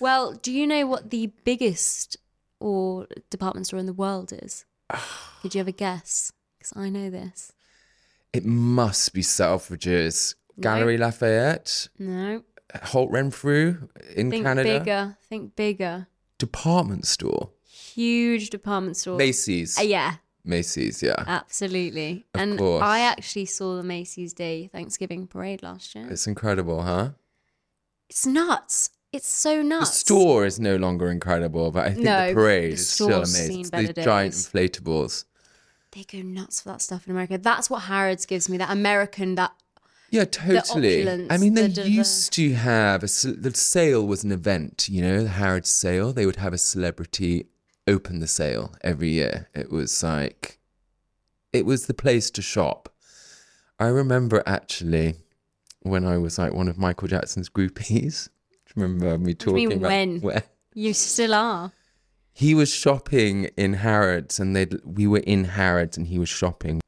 Well, 0.00 0.32
do 0.34 0.52
you 0.52 0.66
know 0.66 0.86
what 0.86 1.10
the 1.10 1.30
biggest 1.44 2.16
or 2.60 3.06
department 3.30 3.66
store 3.66 3.78
in 3.80 3.86
the 3.86 3.92
world 3.92 4.32
is? 4.32 4.64
Could 5.42 5.54
you 5.54 5.60
ever 5.60 5.70
guess? 5.70 6.32
Because 6.58 6.72
I 6.76 6.90
know 6.90 7.08
this. 7.10 7.52
It 8.32 8.44
must 8.44 9.14
be 9.14 9.22
Selfridges, 9.22 10.34
Galeries 10.60 10.98
Lafayette, 10.98 11.88
No. 11.98 12.42
Holt 12.82 13.10
Renfrew 13.12 13.88
in 14.16 14.30
Think 14.30 14.44
Canada, 14.44 14.78
bigger. 14.80 15.16
Think 15.28 15.54
bigger. 15.56 16.08
department 16.38 17.06
store, 17.06 17.50
Huge 17.66 18.50
department 18.50 18.96
store. 18.96 19.16
Macy's, 19.16 19.78
Uh, 19.78 19.82
yeah, 19.82 20.16
Macy's, 20.44 21.02
yeah. 21.02 21.24
absolutely. 21.26 22.26
Of 22.34 22.40
and 22.40 22.58
course. 22.58 22.82
I 22.82 23.00
actually 23.00 23.46
saw 23.46 23.76
the 23.76 23.82
Macy's 23.82 24.32
Day 24.34 24.68
Thanksgiving 24.72 25.26
parade 25.26 25.62
last 25.62 25.94
year. 25.94 26.06
It's 26.10 26.26
incredible, 26.26 26.82
huh? 26.82 27.10
It's 28.10 28.26
nuts. 28.26 28.90
It's 29.12 29.28
so 29.28 29.62
nuts. 29.62 29.90
The 29.90 29.96
store 29.96 30.44
is 30.44 30.58
no 30.60 30.76
longer 30.76 31.10
incredible, 31.10 31.70
but 31.70 31.86
I 31.86 31.92
think 31.92 32.04
No, 32.04 32.28
the 32.28 32.34
parade 32.34 32.70
the 32.70 32.74
is 32.74 32.88
still 32.90 33.08
amazing. 33.12 33.46
seen 33.46 33.60
It's 33.60 33.70
better 33.70 33.92
these 33.92 34.04
giant 34.04 34.34
inflatables. 34.34 35.24
They 35.92 36.02
go 36.02 36.18
nuts 36.22 36.60
for 36.60 36.70
that 36.70 36.82
stuff 36.82 37.06
in 37.06 37.12
America. 37.12 37.38
That's 37.38 37.70
what 37.70 37.82
Harrods 37.82 38.26
gives 38.26 38.48
me. 38.48 38.56
That 38.58 38.70
American, 38.70 39.36
that 39.36 39.52
Yeah, 40.10 40.24
totally. 40.24 41.08
I 41.08 41.12
opulence, 41.12 41.40
mean, 41.40 41.54
they 41.54 41.62
the- 41.62 41.68
the- 41.68 41.82
the- 41.82 41.90
used 41.90 42.32
to 42.34 42.52
have 42.54 43.02
a 43.04 43.06
the 43.06 43.52
sale 43.54 44.04
was 44.06 44.24
an 44.24 44.32
event. 44.32 44.88
You 44.88 45.02
know, 45.02 45.22
the 45.22 45.28
Harrods 45.30 45.70
sale. 45.70 46.12
They 46.12 46.26
would 46.26 46.36
have 46.36 46.52
a 46.52 46.58
celebrity 46.58 47.46
open 47.86 48.20
the 48.20 48.26
sale 48.26 48.74
every 48.82 49.10
year. 49.10 49.48
It 49.54 49.70
was 49.70 50.02
like, 50.02 50.58
it 51.52 51.66
was 51.66 51.86
the 51.86 51.94
place 51.94 52.30
to 52.32 52.42
shop. 52.42 52.88
I 53.78 53.86
remember 53.86 54.42
actually 54.46 55.16
when 55.80 56.04
I 56.04 56.18
was 56.18 56.38
like 56.38 56.52
one 56.52 56.68
of 56.68 56.78
Michael 56.78 57.08
Jackson's 57.08 57.48
groupies. 57.48 58.28
Do 58.66 58.80
you 58.80 58.82
remember 58.82 59.18
me 59.18 59.34
talking 59.34 59.72
about 59.72 59.88
when? 59.88 60.20
when? 60.22 60.42
you 60.74 60.92
still 60.94 61.34
are. 61.34 61.72
He 62.32 62.54
was 62.54 62.72
shopping 62.74 63.44
in 63.56 63.74
Harrods, 63.74 64.40
and 64.40 64.56
they 64.56 64.66
we 64.84 65.06
were 65.06 65.22
in 65.24 65.44
Harrods, 65.44 65.96
and 65.96 66.08
he 66.08 66.18
was 66.18 66.28
shopping 66.28 66.80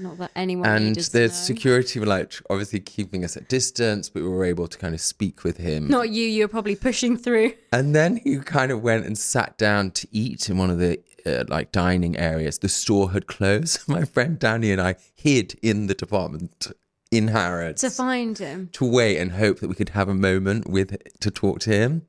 Not 0.00 0.18
that 0.18 0.30
anyone 0.34 0.68
and 0.68 0.96
the 0.96 1.28
security 1.28 2.00
were 2.00 2.06
like 2.06 2.32
obviously 2.48 2.80
keeping 2.80 3.24
us 3.24 3.36
at 3.36 3.48
distance, 3.48 4.08
but 4.08 4.22
we 4.22 4.28
were 4.28 4.44
able 4.44 4.66
to 4.66 4.78
kind 4.78 4.94
of 4.94 5.00
speak 5.00 5.44
with 5.44 5.58
him. 5.58 5.88
Not 5.88 6.08
you. 6.10 6.24
You 6.24 6.44
were 6.44 6.48
probably 6.48 6.76
pushing 6.76 7.16
through. 7.16 7.52
And 7.72 7.94
then 7.94 8.16
he 8.24 8.38
kind 8.38 8.72
of 8.72 8.82
went 8.82 9.04
and 9.06 9.16
sat 9.18 9.58
down 9.58 9.90
to 9.92 10.08
eat 10.10 10.48
in 10.48 10.56
one 10.56 10.70
of 10.70 10.78
the 10.78 11.00
uh, 11.26 11.44
like 11.48 11.70
dining 11.70 12.16
areas. 12.16 12.58
The 12.58 12.68
store 12.68 13.12
had 13.12 13.26
closed. 13.26 13.80
My 13.88 14.04
friend 14.04 14.38
Danny 14.38 14.72
and 14.72 14.80
I 14.80 14.96
hid 15.14 15.58
in 15.62 15.86
the 15.86 15.94
department 15.94 16.68
in 17.10 17.28
Harrods 17.28 17.80
to 17.80 17.90
find 17.90 18.38
him. 18.38 18.70
to 18.72 18.84
wait 18.84 19.18
and 19.18 19.32
hope 19.32 19.60
that 19.60 19.68
we 19.68 19.74
could 19.74 19.90
have 19.90 20.08
a 20.08 20.14
moment 20.14 20.68
with 20.68 20.96
to 21.20 21.30
talk 21.30 21.60
to 21.60 21.70
him. 21.70 22.06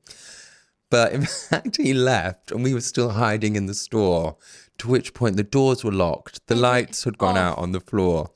But 0.92 1.14
in 1.14 1.24
fact, 1.26 1.78
he 1.78 1.94
left, 1.94 2.52
and 2.52 2.62
we 2.62 2.74
were 2.74 2.82
still 2.82 3.08
hiding 3.08 3.56
in 3.56 3.64
the 3.64 3.72
store. 3.72 4.36
To 4.76 4.88
which 4.88 5.14
point, 5.14 5.36
the 5.36 5.42
doors 5.42 5.82
were 5.82 5.90
locked, 5.90 6.46
the 6.48 6.54
lights 6.54 7.04
had 7.04 7.16
gone 7.16 7.38
out 7.38 7.56
on 7.56 7.72
the 7.72 7.80
floor, 7.80 8.30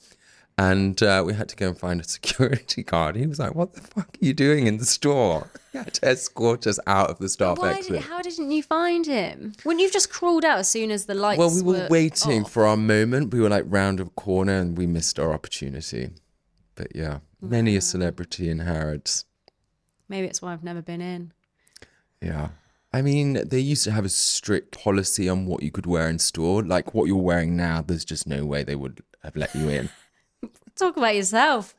and 0.57 1.03
uh, 1.03 1.23
we 1.27 1.35
had 1.35 1.51
to 1.51 1.57
go 1.57 1.69
and 1.69 1.79
find 1.79 2.01
a 2.01 2.05
security 2.19 2.83
guard. 2.83 3.15
He 3.15 3.27
was 3.27 3.39
like, 3.39 3.55
"What 3.55 3.75
the 3.75 3.83
fuck 3.83 4.09
are 4.09 4.25
you 4.25 4.33
doing 4.33 4.67
in 4.67 4.79
the 4.79 4.87
store?" 4.87 5.51
He 5.73 5.79
had 5.79 5.93
to 5.95 6.09
escort 6.09 6.67
us 6.67 6.79
out 6.87 7.11
of 7.11 7.19
the 7.19 7.29
staff 7.29 7.59
Why 7.59 7.75
exit. 7.75 7.93
did, 7.93 8.03
how 8.05 8.23
didn't 8.23 8.51
you 8.51 8.63
find 8.63 9.05
him? 9.05 9.53
Wouldn't 9.67 9.81
you 9.81 9.89
have 9.89 9.93
just 9.93 10.09
crawled 10.09 10.47
out 10.47 10.59
as 10.61 10.69
soon 10.69 10.91
as 10.91 11.05
the 11.05 11.15
lights? 11.15 11.39
well, 11.39 11.55
we 11.55 11.61
were 11.61 11.89
waiting 11.91 12.45
off? 12.45 12.53
for 12.53 12.65
our 12.65 12.79
moment. 12.79 13.35
We 13.35 13.41
were 13.41 13.51
like 13.51 13.65
round 13.67 14.01
a 14.01 14.07
corner, 14.07 14.55
and 14.55 14.79
we 14.79 14.87
missed 14.87 15.19
our 15.19 15.35
opportunity. 15.35 16.09
But 16.75 16.97
yeah, 16.97 17.19
many 17.43 17.77
a 17.77 17.83
celebrity 17.83 18.49
in 18.49 18.61
Harrods. 18.61 19.27
Maybe 20.09 20.27
it's 20.27 20.41
why 20.41 20.55
I've 20.55 20.65
never 20.65 20.81
been 20.81 21.03
in. 21.03 21.33
Yeah. 22.21 22.49
I 22.93 23.03
mean, 23.03 23.47
they 23.47 23.61
used 23.61 23.85
to 23.85 23.93
have 23.93 24.05
a 24.05 24.09
strict 24.09 24.73
policy 24.73 25.29
on 25.29 25.47
what 25.47 25.63
you 25.63 25.71
could 25.71 25.87
wear 25.87 26.09
in 26.09 26.19
store. 26.19 26.63
Like 26.63 26.95
what 26.95 27.07
you're 27.07 27.17
wearing 27.17 27.57
now, 27.57 27.83
there's 27.83 28.05
just 28.05 28.27
no 28.27 28.45
way 28.45 28.65
they 28.65 28.77
would 28.77 29.03
have 29.23 29.37
let 29.37 29.55
you 29.55 29.69
in. 29.69 29.91
Talk 30.77 30.97
about 30.97 31.15
yourself. 31.15 31.75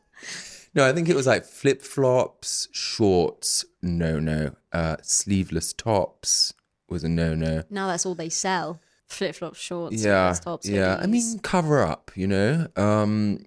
No, 0.75 0.87
I 0.87 0.93
think 0.93 1.09
it 1.09 1.15
was 1.15 1.25
like 1.25 1.43
flip 1.43 1.81
flops, 1.81 2.67
shorts, 2.71 3.65
no, 3.81 4.19
no. 4.19 4.55
Uh, 4.71 4.97
sleeveless 5.01 5.73
tops 5.73 6.53
was 6.87 7.03
a 7.03 7.09
no, 7.09 7.33
no. 7.33 7.63
Now 7.69 7.87
that's 7.87 8.05
all 8.05 8.15
they 8.15 8.29
sell. 8.29 8.79
Flip 9.07 9.33
flop 9.33 9.55
shorts. 9.55 10.03
Yeah, 10.03 10.35
tops, 10.39 10.67
yeah. 10.67 10.99
I 11.01 11.07
mean, 11.07 11.39
cover 11.39 11.81
up, 11.81 12.11
you 12.13 12.27
know. 12.27 12.67
Um, 12.75 13.45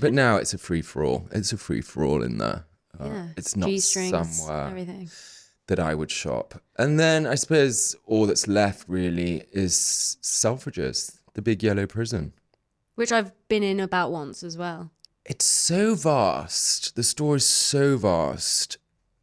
but 0.00 0.12
now 0.12 0.36
it's 0.36 0.52
a 0.52 0.58
free 0.58 0.82
for 0.82 1.04
all. 1.04 1.28
It's 1.30 1.52
a 1.52 1.56
free 1.56 1.80
for 1.80 2.04
all 2.04 2.22
in 2.22 2.38
there. 2.38 2.66
Uh, 2.98 3.06
yeah. 3.06 3.28
It's 3.36 3.56
not 3.56 3.68
G-strings, 3.68 4.10
somewhere 4.10 4.66
Everything. 4.66 5.08
That 5.66 5.78
I 5.78 5.94
would 5.94 6.10
shop. 6.10 6.60
And 6.78 6.98
then 6.98 7.26
I 7.26 7.34
suppose 7.34 7.96
all 8.06 8.26
that's 8.26 8.46
left 8.48 8.88
really 8.88 9.44
is 9.52 10.16
Selfridges, 10.22 11.18
the 11.34 11.42
big 11.42 11.62
yellow 11.62 11.86
prison. 11.86 12.32
Which 12.94 13.12
I've 13.12 13.32
been 13.48 13.62
in 13.62 13.80
about 13.80 14.10
once 14.10 14.42
as 14.42 14.56
well. 14.56 14.90
It's 15.24 15.44
so 15.44 15.94
vast. 15.94 16.94
The 16.94 17.02
store 17.02 17.36
is 17.36 17.46
so 17.46 17.96
vast 17.96 18.78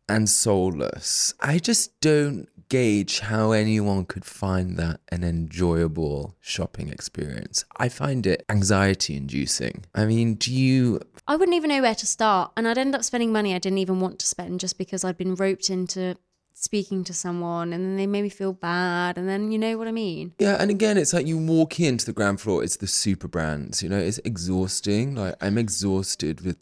and 0.09 0.29
soulless. 0.29 1.33
I 1.39 1.59
just 1.59 1.99
don't 2.01 2.49
gauge 2.69 3.19
how 3.19 3.51
anyone 3.51 4.05
could 4.05 4.25
find 4.25 4.77
that 4.77 4.99
an 5.09 5.23
enjoyable 5.23 6.35
shopping 6.39 6.89
experience. 6.89 7.65
I 7.77 7.87
find 7.87 8.25
it 8.27 8.43
anxiety 8.49 9.15
inducing. 9.15 9.85
I 9.95 10.05
mean, 10.05 10.35
do 10.35 10.53
you 10.53 10.99
I 11.27 11.35
wouldn't 11.35 11.55
even 11.55 11.69
know 11.69 11.81
where 11.81 11.95
to 11.95 12.05
start, 12.05 12.51
and 12.57 12.67
I'd 12.67 12.77
end 12.77 12.95
up 12.95 13.03
spending 13.03 13.31
money 13.31 13.55
I 13.55 13.59
didn't 13.59 13.77
even 13.77 13.99
want 13.99 14.19
to 14.19 14.25
spend 14.25 14.59
just 14.59 14.77
because 14.77 15.03
I'd 15.03 15.17
been 15.17 15.35
roped 15.35 15.69
into 15.69 16.17
speaking 16.53 17.03
to 17.05 17.13
someone, 17.13 17.73
and 17.73 17.83
then 17.83 17.95
they 17.97 18.07
made 18.07 18.21
me 18.21 18.29
feel 18.29 18.53
bad, 18.53 19.17
and 19.17 19.27
then 19.27 19.51
you 19.51 19.57
know 19.57 19.77
what 19.77 19.87
I 19.87 19.91
mean. 19.91 20.33
Yeah, 20.39 20.57
and 20.59 20.69
again, 20.71 20.97
it's 20.97 21.13
like 21.13 21.27
you 21.27 21.37
walk 21.37 21.79
into 21.79 22.05
the 22.05 22.13
ground 22.13 22.39
floor, 22.41 22.63
it's 22.63 22.77
the 22.77 22.87
super 22.87 23.27
brands, 23.27 23.81
you 23.83 23.89
know, 23.89 23.97
it's 23.99 24.19
exhausting. 24.19 25.15
Like, 25.15 25.35
I'm 25.41 25.57
exhausted 25.57 26.41
with 26.41 26.57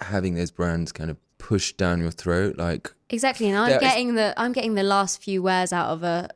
having 0.00 0.34
those 0.34 0.50
brands 0.50 0.92
kind 0.92 1.10
of 1.10 1.16
pushed 1.38 1.76
down 1.76 2.00
your 2.00 2.10
throat. 2.10 2.56
Like, 2.58 2.92
Exactly, 3.10 3.48
and 3.48 3.56
I'm 3.58 3.72
is- 3.72 3.80
getting 3.80 4.14
the 4.16 4.34
I'm 4.36 4.52
getting 4.52 4.74
the 4.74 4.82
last 4.82 5.22
few 5.22 5.42
wears 5.42 5.72
out 5.72 5.88
of 5.90 6.02
a 6.02 6.28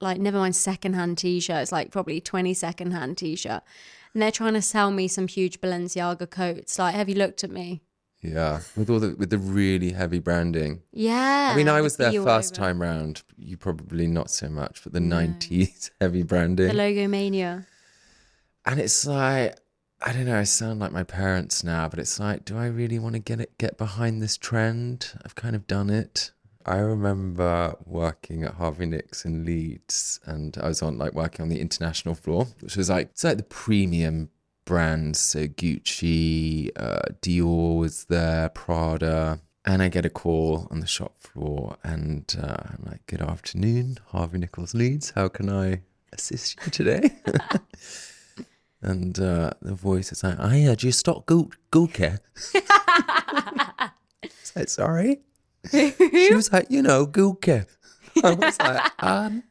like 0.00 0.18
never 0.20 0.38
mind 0.38 0.56
secondhand 0.56 1.18
t-shirt. 1.18 1.62
It's 1.62 1.72
like 1.72 1.90
probably 1.90 2.20
20 2.20 2.54
secondhand 2.54 3.18
t-shirt, 3.18 3.62
and 4.12 4.22
they're 4.22 4.30
trying 4.30 4.54
to 4.54 4.62
sell 4.62 4.90
me 4.90 5.08
some 5.08 5.28
huge 5.28 5.60
Balenciaga 5.60 6.30
coats. 6.30 6.78
Like, 6.78 6.94
have 6.94 7.08
you 7.08 7.14
looked 7.16 7.42
at 7.44 7.50
me? 7.50 7.82
Yeah, 8.24 8.60
with 8.76 8.88
all 8.88 9.00
the 9.00 9.14
with 9.18 9.30
the 9.30 9.38
really 9.38 9.92
heavy 9.92 10.18
branding. 10.18 10.82
Yeah. 10.92 11.50
I 11.52 11.56
mean, 11.56 11.68
I 11.68 11.80
was 11.80 11.96
there 11.96 12.10
first 12.12 12.54
time 12.54 12.80
round. 12.80 13.22
You 13.36 13.56
probably 13.56 14.06
not 14.06 14.30
so 14.30 14.48
much, 14.48 14.82
but 14.82 14.92
the 14.92 15.00
90s 15.00 15.90
heavy 16.00 16.22
branding. 16.22 16.68
The 16.68 16.74
logo 16.74 17.06
mania. 17.06 17.66
and 18.64 18.80
it's 18.80 19.06
like, 19.06 19.56
I 20.00 20.12
don't 20.12 20.24
know, 20.24 20.38
I 20.38 20.44
sound 20.44 20.80
like 20.80 20.92
my 20.92 21.04
parents 21.04 21.62
now, 21.62 21.88
but 21.88 21.98
it's 21.98 22.18
like, 22.18 22.44
do 22.44 22.56
I 22.56 22.66
really 22.66 22.98
want 22.98 23.14
to 23.14 23.18
get 23.20 23.40
it, 23.40 23.56
get 23.58 23.76
behind 23.76 24.22
this 24.22 24.36
trend? 24.38 25.12
I've 25.24 25.34
kind 25.34 25.54
of 25.54 25.66
done 25.66 25.90
it. 25.90 26.30
I 26.66 26.78
remember 26.78 27.74
working 27.84 28.42
at 28.42 28.54
Harvey 28.54 28.86
Nicks 28.86 29.26
in 29.26 29.44
Leeds, 29.44 30.18
and 30.24 30.56
I 30.56 30.68
was 30.68 30.80
on 30.80 30.96
like 30.96 31.12
working 31.12 31.42
on 31.42 31.50
the 31.50 31.60
international 31.60 32.14
floor, 32.14 32.46
which 32.60 32.76
was 32.76 32.88
like 32.88 33.10
it's 33.10 33.22
like 33.24 33.36
the 33.36 33.42
premium 33.42 34.30
brands, 34.64 35.18
so 35.20 35.46
Gucci, 35.46 36.70
uh, 36.76 37.02
Dior 37.20 37.78
was 37.78 38.04
there, 38.04 38.48
Prada, 38.48 39.40
and 39.64 39.82
I 39.82 39.88
get 39.88 40.04
a 40.06 40.10
call 40.10 40.68
on 40.70 40.80
the 40.80 40.86
shop 40.86 41.20
floor, 41.20 41.76
and 41.82 42.24
uh, 42.40 42.56
I'm 42.70 42.84
like, 42.86 43.06
"Good 43.06 43.22
afternoon, 43.22 43.98
Harvey 44.08 44.38
Nichols 44.38 44.74
Leeds. 44.74 45.12
How 45.14 45.28
can 45.28 45.48
I 45.48 45.82
assist 46.12 46.56
you 46.64 46.70
today?" 46.70 47.10
and 48.82 49.18
uh, 49.18 49.50
the 49.62 49.74
voice 49.74 50.12
is 50.12 50.22
like, 50.22 50.38
"I 50.38 50.62
heard 50.62 50.82
you 50.82 50.92
stock 50.92 51.26
Gu- 51.26 51.50
Gucci." 51.70 52.18
I 52.54 53.90
said, 54.42 54.68
"Sorry." 54.68 55.20
she 55.70 56.34
was 56.34 56.52
like, 56.52 56.70
you 56.70 56.82
know, 56.82 57.06
Gucci. 57.06 57.66
I 58.22 58.34
was 58.34 58.58
like, 58.58 58.92
um, 59.02 59.42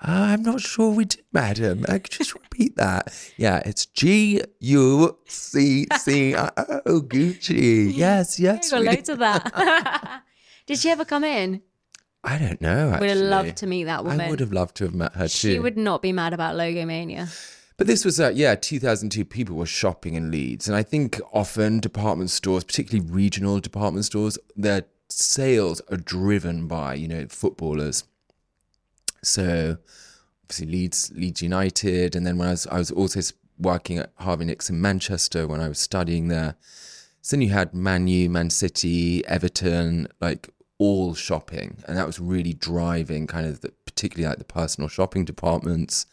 I'm 0.00 0.42
not 0.42 0.60
sure 0.60 0.90
we 0.90 1.06
did, 1.06 1.22
madam. 1.32 1.84
Uh, 1.88 1.94
could 1.94 2.10
just 2.10 2.34
repeat 2.34 2.76
that? 2.76 3.14
Yeah, 3.36 3.62
it's 3.64 3.86
G 3.86 4.42
U 4.60 5.18
C 5.26 5.86
C 5.98 6.34
O 6.34 7.00
Gucci. 7.00 7.92
Yes, 7.96 8.38
yes. 8.38 8.70
got 8.70 8.80
we 8.80 8.86
loads 8.86 9.02
did. 9.02 9.10
of 9.10 9.18
that. 9.20 10.22
Did 10.66 10.78
she 10.80 10.90
ever 10.90 11.04
come 11.04 11.22
in? 11.22 11.62
I 12.24 12.38
don't 12.38 12.60
know. 12.60 12.96
Would 12.98 13.08
have 13.08 13.18
loved 13.18 13.56
to 13.58 13.68
meet 13.68 13.84
that 13.84 14.04
woman. 14.04 14.20
I 14.20 14.30
would 14.30 14.40
have 14.40 14.52
loved 14.52 14.76
to 14.78 14.84
have 14.84 14.94
met 14.94 15.14
her 15.14 15.28
too. 15.28 15.52
She 15.52 15.58
would 15.60 15.76
not 15.76 16.02
be 16.02 16.10
mad 16.12 16.32
about 16.32 16.56
logo 16.56 16.84
mania. 16.84 17.28
But 17.76 17.86
this 17.86 18.04
was, 18.04 18.18
uh, 18.18 18.32
yeah, 18.34 18.56
2002. 18.56 19.24
People 19.24 19.54
were 19.54 19.66
shopping 19.66 20.14
in 20.14 20.30
Leeds, 20.32 20.66
and 20.66 20.76
I 20.76 20.82
think 20.82 21.20
often 21.32 21.78
department 21.78 22.30
stores, 22.30 22.64
particularly 22.64 23.08
regional 23.08 23.60
department 23.60 24.06
stores, 24.06 24.38
their 24.56 24.86
sales 25.08 25.80
are 25.88 25.96
driven 25.96 26.66
by 26.66 26.94
you 26.94 27.06
know 27.06 27.26
footballers. 27.28 28.04
So 29.26 29.78
obviously 30.44 30.66
Leeds, 30.66 31.12
Leeds 31.14 31.42
United, 31.42 32.14
and 32.14 32.26
then 32.26 32.38
when 32.38 32.48
I 32.48 32.52
was, 32.52 32.66
I 32.68 32.78
was 32.78 32.90
also 32.90 33.20
working 33.58 33.98
at 33.98 34.12
Harvey 34.16 34.44
Nicks 34.44 34.70
in 34.70 34.80
Manchester 34.80 35.46
when 35.46 35.60
I 35.60 35.68
was 35.68 35.78
studying 35.78 36.28
there. 36.28 36.56
So 37.22 37.36
then 37.36 37.42
you 37.42 37.50
had 37.50 37.74
Man 37.74 38.06
U, 38.06 38.30
Man 38.30 38.50
City, 38.50 39.26
Everton, 39.26 40.08
like 40.20 40.50
all 40.78 41.14
shopping, 41.14 41.82
and 41.88 41.96
that 41.96 42.06
was 42.06 42.20
really 42.20 42.52
driving 42.52 43.26
kind 43.26 43.46
of 43.46 43.62
the, 43.62 43.72
particularly 43.84 44.28
like 44.28 44.38
the 44.38 44.44
personal 44.44 44.88
shopping 44.88 45.24
departments. 45.24 46.06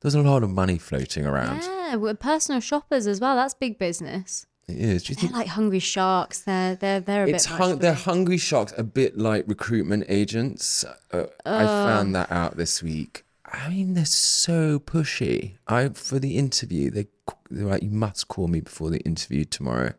There's 0.00 0.14
a 0.14 0.22
lot 0.22 0.42
of 0.42 0.50
money 0.50 0.78
floating 0.78 1.26
around. 1.26 1.62
Yeah, 1.62 2.12
personal 2.20 2.60
shoppers 2.60 3.06
as 3.06 3.20
well. 3.20 3.36
That's 3.36 3.54
big 3.54 3.78
business. 3.78 4.46
It 4.68 4.76
is. 4.76 5.02
Do 5.02 5.10
you 5.10 5.14
They're 5.16 5.22
think 5.22 5.32
like 5.32 5.48
hungry 5.48 5.78
sharks. 5.80 6.40
They're 6.42 6.76
they're 6.76 7.00
they're 7.00 7.24
a 7.24 7.28
it's 7.28 7.46
bit. 7.46 7.56
hung, 7.56 7.78
they're 7.78 7.94
hungry 7.94 8.38
sharks, 8.38 8.72
a 8.76 8.84
bit 8.84 9.18
like 9.18 9.44
recruitment 9.48 10.04
agents. 10.08 10.84
Uh, 11.12 11.26
I 11.44 11.64
found 11.64 12.14
that 12.14 12.30
out 12.30 12.56
this 12.56 12.82
week. 12.82 13.24
I 13.52 13.68
mean, 13.68 13.94
they're 13.94 14.04
so 14.04 14.78
pushy. 14.78 15.56
I 15.66 15.88
for 15.88 16.18
the 16.20 16.38
interview, 16.38 16.90
they 16.90 17.08
they're 17.50 17.66
like, 17.66 17.82
"You 17.82 17.90
must 17.90 18.28
call 18.28 18.46
me 18.46 18.60
before 18.60 18.90
the 18.90 19.00
interview 19.00 19.44
tomorrow." 19.44 19.94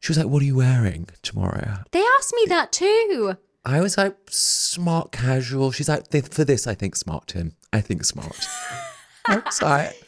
She 0.00 0.10
was 0.10 0.18
like, 0.18 0.28
"What 0.28 0.42
are 0.42 0.46
you 0.46 0.56
wearing 0.56 1.08
tomorrow?" 1.22 1.82
They 1.90 2.04
asked 2.18 2.32
me 2.34 2.44
that 2.48 2.72
too. 2.72 3.36
I 3.64 3.80
was 3.80 3.98
like, 3.98 4.16
"Smart 4.30 5.12
casual." 5.12 5.70
She's 5.72 5.88
like, 5.88 6.10
"For 6.32 6.44
this, 6.44 6.66
I 6.66 6.74
think 6.74 6.96
smart, 6.96 7.26
Tim. 7.28 7.56
I 7.74 7.82
think 7.82 8.04
smart." 8.04 8.48
I 9.26 9.36
was 9.44 9.60
like. 9.60 10.02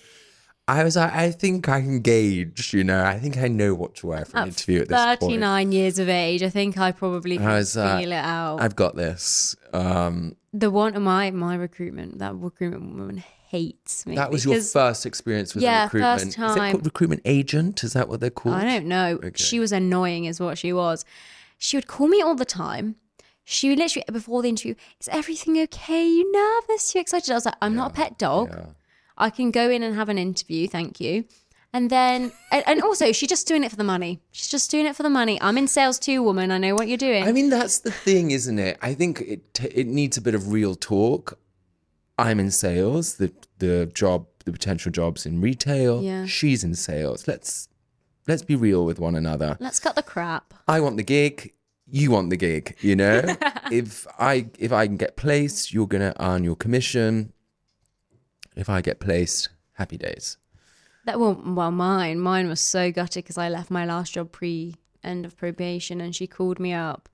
I 0.78 0.84
was 0.84 0.96
like, 0.96 1.12
I 1.12 1.30
think 1.30 1.68
I 1.68 1.80
can 1.80 2.00
gauge, 2.00 2.72
you 2.72 2.84
know, 2.84 3.04
I 3.04 3.18
think 3.18 3.36
I 3.38 3.48
know 3.48 3.74
what 3.74 3.94
to 3.96 4.06
wear 4.06 4.24
for 4.24 4.36
an 4.36 4.42
At 4.44 4.48
interview 4.48 4.80
at 4.82 4.88
this 4.88 4.98
point. 5.06 5.20
39 5.20 5.72
years 5.72 5.98
of 5.98 6.08
age, 6.08 6.42
I 6.42 6.48
think 6.50 6.78
I 6.78 6.92
probably 6.92 7.36
can 7.38 7.46
I 7.46 7.56
was 7.56 7.74
feel 7.74 7.84
like, 7.84 8.06
it 8.06 8.12
out. 8.12 8.60
I've 8.60 8.76
got 8.76 8.94
this. 8.96 9.56
Um, 9.72 10.36
the 10.52 10.70
one 10.70 10.94
of 10.96 11.02
my 11.02 11.30
my 11.30 11.54
recruitment 11.54 12.18
that 12.18 12.34
recruitment 12.34 12.96
woman 12.96 13.18
hates 13.48 14.06
me. 14.06 14.14
that 14.16 14.30
was 14.30 14.44
your 14.44 14.54
because- 14.54 14.72
first 14.72 15.06
experience 15.06 15.54
with 15.54 15.62
Yeah, 15.64 15.82
a 15.82 15.84
recruitment. 15.86 16.34
first 16.36 16.38
Is 16.38 16.56
it 16.56 16.70
called 16.70 16.84
recruitment 16.84 17.22
agent? 17.24 17.82
Is 17.82 17.92
that 17.94 18.08
what 18.08 18.20
they're 18.20 18.30
called? 18.30 18.54
I 18.56 18.64
don't 18.64 18.86
know. 18.86 19.18
Okay. 19.22 19.30
She 19.34 19.58
was 19.58 19.72
annoying, 19.72 20.24
is 20.26 20.38
what 20.40 20.56
she 20.58 20.72
was. 20.72 21.04
She 21.58 21.76
would 21.76 21.86
call 21.88 22.06
me 22.08 22.22
all 22.22 22.34
the 22.36 22.44
time. 22.44 22.96
She 23.44 23.68
would 23.70 23.78
literally 23.78 24.04
before 24.12 24.42
the 24.42 24.48
interview, 24.48 24.74
is 25.00 25.08
everything 25.08 25.58
okay? 25.62 26.06
You 26.06 26.30
nervous? 26.30 26.94
You 26.94 27.00
excited? 27.00 27.28
I 27.30 27.34
was 27.34 27.44
like, 27.46 27.56
I'm 27.60 27.74
not 27.74 27.90
a 27.90 27.94
pet 27.94 28.18
dog. 28.18 28.50
Yeah. 28.52 28.66
I 29.20 29.30
can 29.30 29.50
go 29.50 29.70
in 29.70 29.82
and 29.82 29.94
have 29.94 30.08
an 30.08 30.18
interview, 30.18 30.66
thank 30.66 31.00
you. 31.00 31.24
And 31.72 31.88
then, 31.88 32.32
and, 32.50 32.82
also, 32.82 33.12
she's 33.12 33.28
just 33.28 33.46
doing 33.46 33.62
it 33.62 33.70
for 33.70 33.76
the 33.76 33.84
money. 33.84 34.20
She's 34.32 34.48
just 34.48 34.72
doing 34.72 34.86
it 34.86 34.96
for 34.96 35.04
the 35.04 35.10
money. 35.10 35.40
I'm 35.40 35.56
in 35.56 35.68
sales 35.68 36.00
too, 36.00 36.20
woman. 36.20 36.50
I 36.50 36.58
know 36.58 36.74
what 36.74 36.88
you're 36.88 36.96
doing. 36.96 37.22
I 37.22 37.30
mean, 37.30 37.48
that's 37.48 37.78
the 37.78 37.92
thing, 37.92 38.32
isn't 38.32 38.58
it? 38.58 38.76
I 38.82 38.92
think 38.92 39.20
it 39.20 39.60
it 39.72 39.86
needs 39.86 40.16
a 40.16 40.20
bit 40.20 40.34
of 40.34 40.50
real 40.52 40.74
talk. 40.74 41.38
I'm 42.18 42.40
in 42.40 42.50
sales. 42.50 43.16
The 43.16 43.32
the 43.58 43.86
job, 43.94 44.26
the 44.44 44.52
potential 44.52 44.90
jobs 44.90 45.26
in 45.26 45.40
retail. 45.40 46.02
Yeah. 46.02 46.26
She's 46.26 46.64
in 46.64 46.74
sales. 46.74 47.28
Let's 47.28 47.68
let's 48.26 48.42
be 48.42 48.56
real 48.56 48.84
with 48.84 48.98
one 48.98 49.14
another. 49.14 49.56
Let's 49.60 49.78
cut 49.78 49.94
the 49.94 50.02
crap. 50.02 50.54
I 50.66 50.80
want 50.80 50.96
the 50.96 51.04
gig. 51.04 51.52
You 51.86 52.10
want 52.10 52.30
the 52.30 52.36
gig. 52.36 52.76
You 52.80 52.96
know, 52.96 53.22
if 53.70 54.08
I 54.18 54.46
if 54.58 54.72
I 54.72 54.88
can 54.88 54.96
get 54.96 55.16
placed, 55.16 55.72
you're 55.72 55.86
gonna 55.86 56.14
earn 56.18 56.42
your 56.42 56.56
commission. 56.56 57.32
If 58.60 58.68
I 58.68 58.82
get 58.82 59.00
placed, 59.00 59.48
happy 59.72 59.96
days. 59.96 60.36
That 61.06 61.18
well, 61.18 61.42
well, 61.46 61.70
mine, 61.70 62.20
mine 62.20 62.46
was 62.46 62.60
so 62.60 62.92
gutted 62.92 63.24
because 63.24 63.38
I 63.38 63.48
left 63.48 63.70
my 63.70 63.86
last 63.86 64.12
job 64.12 64.32
pre 64.32 64.76
end 65.02 65.24
of 65.24 65.34
probation, 65.34 66.02
and 66.02 66.14
she 66.14 66.26
called 66.26 66.60
me 66.60 66.74
up. 66.74 67.08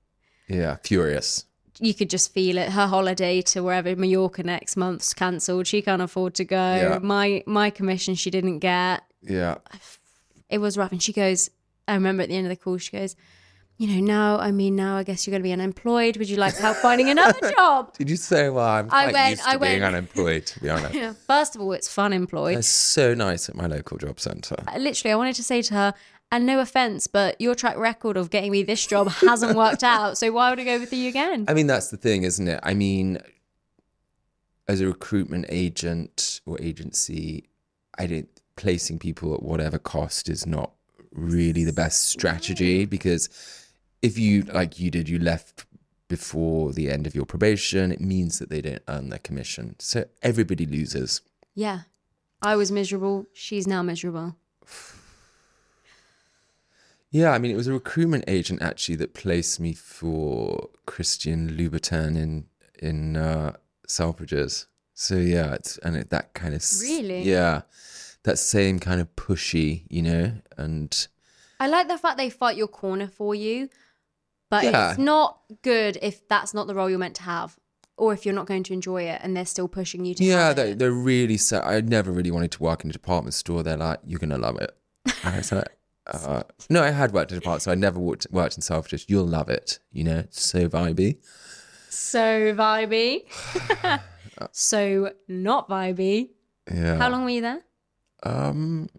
Yeah, 0.49 0.75
furious. 0.83 1.45
You 1.79 1.93
could 1.93 2.09
just 2.09 2.33
feel 2.33 2.57
it. 2.57 2.71
Her 2.71 2.87
holiday 2.87 3.41
to 3.43 3.63
wherever 3.63 3.95
Mallorca 3.95 4.43
next 4.43 4.75
month's 4.75 5.13
cancelled. 5.13 5.67
She 5.67 5.81
can't 5.81 6.01
afford 6.01 6.35
to 6.35 6.43
go. 6.43 6.75
Yeah. 6.75 6.99
My 7.01 7.43
my 7.47 7.69
commission 7.69 8.15
she 8.15 8.29
didn't 8.29 8.59
get. 8.59 9.03
Yeah. 9.21 9.59
It 10.49 10.57
was 10.57 10.77
rough, 10.77 10.91
and 10.91 11.01
she 11.01 11.13
goes. 11.13 11.49
I 11.87 11.93
remember 11.93 12.23
at 12.23 12.27
the 12.27 12.35
end 12.35 12.45
of 12.45 12.49
the 12.49 12.57
call, 12.57 12.77
she 12.77 12.91
goes, 12.91 13.15
"You 13.77 13.87
know, 13.87 13.99
now 14.05 14.37
I 14.39 14.51
mean, 14.51 14.75
now 14.75 14.97
I 14.97 15.03
guess 15.03 15.25
you're 15.25 15.31
going 15.31 15.41
to 15.41 15.47
be 15.47 15.53
unemployed. 15.53 16.17
Would 16.17 16.29
you 16.29 16.37
like 16.37 16.55
help 16.57 16.77
finding 16.77 17.09
another 17.09 17.51
job?" 17.57 17.93
Did 17.97 18.09
you 18.09 18.15
say, 18.17 18.49
well, 18.49 18.65
I'm 18.65 18.89
I 18.91 19.11
went- 19.11 19.29
used 19.31 19.43
to 19.43 19.49
I 19.49 19.57
being 19.57 19.81
went- 19.81 19.83
unemployed, 19.83 20.45
to 20.47 20.59
be 20.59 20.69
honest. 20.69 21.19
First 21.27 21.55
of 21.55 21.61
all, 21.61 21.73
it's 21.73 21.87
fun 21.87 22.13
employed. 22.13 22.55
They're 22.55 22.61
so 22.63 23.13
nice 23.13 23.49
at 23.49 23.55
my 23.55 23.67
local 23.67 23.97
job 23.97 24.19
centre. 24.19 24.55
Uh, 24.67 24.77
literally, 24.77 25.11
I 25.13 25.15
wanted 25.15 25.35
to 25.35 25.43
say 25.43 25.61
to 25.61 25.73
her, 25.73 25.93
and 26.31 26.45
no 26.45 26.59
offense, 26.59 27.07
but 27.07 27.39
your 27.39 27.55
track 27.55 27.77
record 27.77 28.17
of 28.17 28.29
getting 28.29 28.51
me 28.51 28.61
this 28.63 28.85
job 28.85 29.09
hasn't 29.09 29.55
worked 29.55 29.83
out. 29.95 30.17
So 30.17 30.31
why 30.31 30.49
would 30.49 30.59
I 30.59 30.63
go 30.65 30.79
with 30.79 30.91
you 30.91 31.07
again? 31.07 31.45
I 31.47 31.53
mean, 31.53 31.67
that's 31.67 31.89
the 31.89 31.97
thing, 31.97 32.23
isn't 32.23 32.47
it? 32.47 32.59
I 32.63 32.73
mean, 32.73 33.19
as 34.67 34.81
a 34.81 34.87
recruitment 34.87 35.45
agent 35.49 36.41
or 36.45 36.57
agency, 36.61 37.47
I 37.97 38.07
don't 38.07 38.27
placing 38.57 38.99
people 38.99 39.33
at 39.35 39.43
whatever 39.43 39.77
cost 39.79 40.27
is 40.29 40.45
not 40.45 40.71
really 41.13 41.63
the 41.63 41.71
best 41.73 42.05
strategy 42.09 42.85
because 42.85 43.29
if 44.01 44.17
you 44.17 44.43
like 44.43 44.79
you 44.79 44.91
did, 44.91 45.09
you 45.09 45.19
left 45.19 45.65
before 46.07 46.71
the 46.71 46.89
end 46.89 47.05
of 47.05 47.13
your 47.15 47.25
probation, 47.25 47.91
it 47.91 47.99
means 48.01 48.39
that 48.39 48.49
they 48.49 48.61
don't 48.61 48.81
earn 48.87 49.09
their 49.09 49.19
commission. 49.19 49.75
So 49.79 50.05
everybody 50.21 50.65
loses. 50.65 51.21
Yeah. 51.53 51.81
I 52.41 52.55
was 52.55 52.71
miserable. 52.71 53.25
She's 53.33 53.67
now 53.67 53.81
miserable. 53.81 54.35
Yeah, 57.09 57.31
I 57.31 57.39
mean, 57.39 57.51
it 57.51 57.55
was 57.55 57.67
a 57.67 57.73
recruitment 57.73 58.25
agent 58.27 58.61
actually 58.61 58.95
that 58.97 59.13
placed 59.13 59.59
me 59.59 59.73
for 59.73 60.69
Christian 60.85 61.57
Louboutin 61.57 62.17
in 62.17 62.45
in 62.79 63.17
uh, 63.17 63.53
Selfridges. 63.87 64.67
So 64.93 65.15
yeah, 65.15 65.53
it's 65.53 65.77
and 65.79 65.95
it, 65.95 66.09
that 66.09 66.33
kind 66.33 66.53
of 66.53 66.63
Really? 66.81 67.23
yeah, 67.23 67.61
that 68.23 68.37
same 68.37 68.79
kind 68.79 68.99
of 68.99 69.15
pushy, 69.15 69.83
you 69.89 70.01
know, 70.01 70.33
and 70.57 71.07
I 71.59 71.67
like 71.67 71.87
the 71.87 71.97
fact 71.97 72.17
they 72.17 72.29
fight 72.29 72.57
your 72.57 72.67
corner 72.67 73.07
for 73.07 73.33
you, 73.33 73.69
but 74.49 74.63
Yeah. 74.63 74.89
it's 74.91 74.99
not 74.99 75.39
good 75.61 75.97
if 76.01 76.27
that's 76.27 76.53
not 76.53 76.67
the 76.67 76.75
role 76.75 76.89
you're 76.89 76.99
meant 76.99 77.15
to 77.15 77.23
have, 77.23 77.57
or 77.97 78.13
if 78.13 78.25
you're 78.25 78.35
not 78.35 78.45
going 78.45 78.63
to 78.63 78.73
enjoy 78.73 79.03
it 79.03 79.19
and 79.23 79.35
they're 79.35 79.45
still 79.45 79.67
pushing 79.67 80.05
you 80.05 80.13
to. 80.15 80.23
yeah, 80.23 80.53
they, 80.53 80.73
they're 80.73 80.91
really. 80.91 81.37
sad 81.37 81.63
I 81.63 81.81
never 81.81 82.11
really 82.11 82.31
wanted 82.31 82.51
to 82.51 82.63
work 82.63 82.83
in 82.83 82.89
a 82.89 82.93
department 82.93 83.33
store. 83.33 83.63
They're 83.63 83.77
like, 83.77 83.99
you're 84.05 84.19
gonna 84.19 84.37
love 84.37 84.57
it. 84.57 84.75
And 85.23 85.35
I 85.35 85.37
was 85.37 85.51
like, 85.51 85.67
uh, 86.07 86.43
no, 86.69 86.83
I 86.83 86.91
had 86.91 87.11
worked 87.13 87.31
in 87.31 87.37
a 87.37 87.41
department, 87.41 87.63
so 87.63 87.71
I 87.71 87.75
never 87.75 87.99
worked, 87.99 88.27
worked 88.31 88.55
in 88.55 88.61
Selfridges. 88.61 89.05
You'll 89.09 89.25
love 89.27 89.49
it. 89.49 89.79
You 89.91 90.03
know, 90.05 90.19
it's 90.19 90.45
so 90.45 90.69
vibey. 90.69 91.17
so 91.89 92.53
vibey, 92.53 93.23
so 94.51 95.11
not 95.27 95.67
vibey. 95.69 96.29
Yeah. 96.73 96.97
How 96.97 97.09
long 97.09 97.23
were 97.23 97.29
you 97.29 97.41
there? 97.41 97.61
Um, 98.23 98.89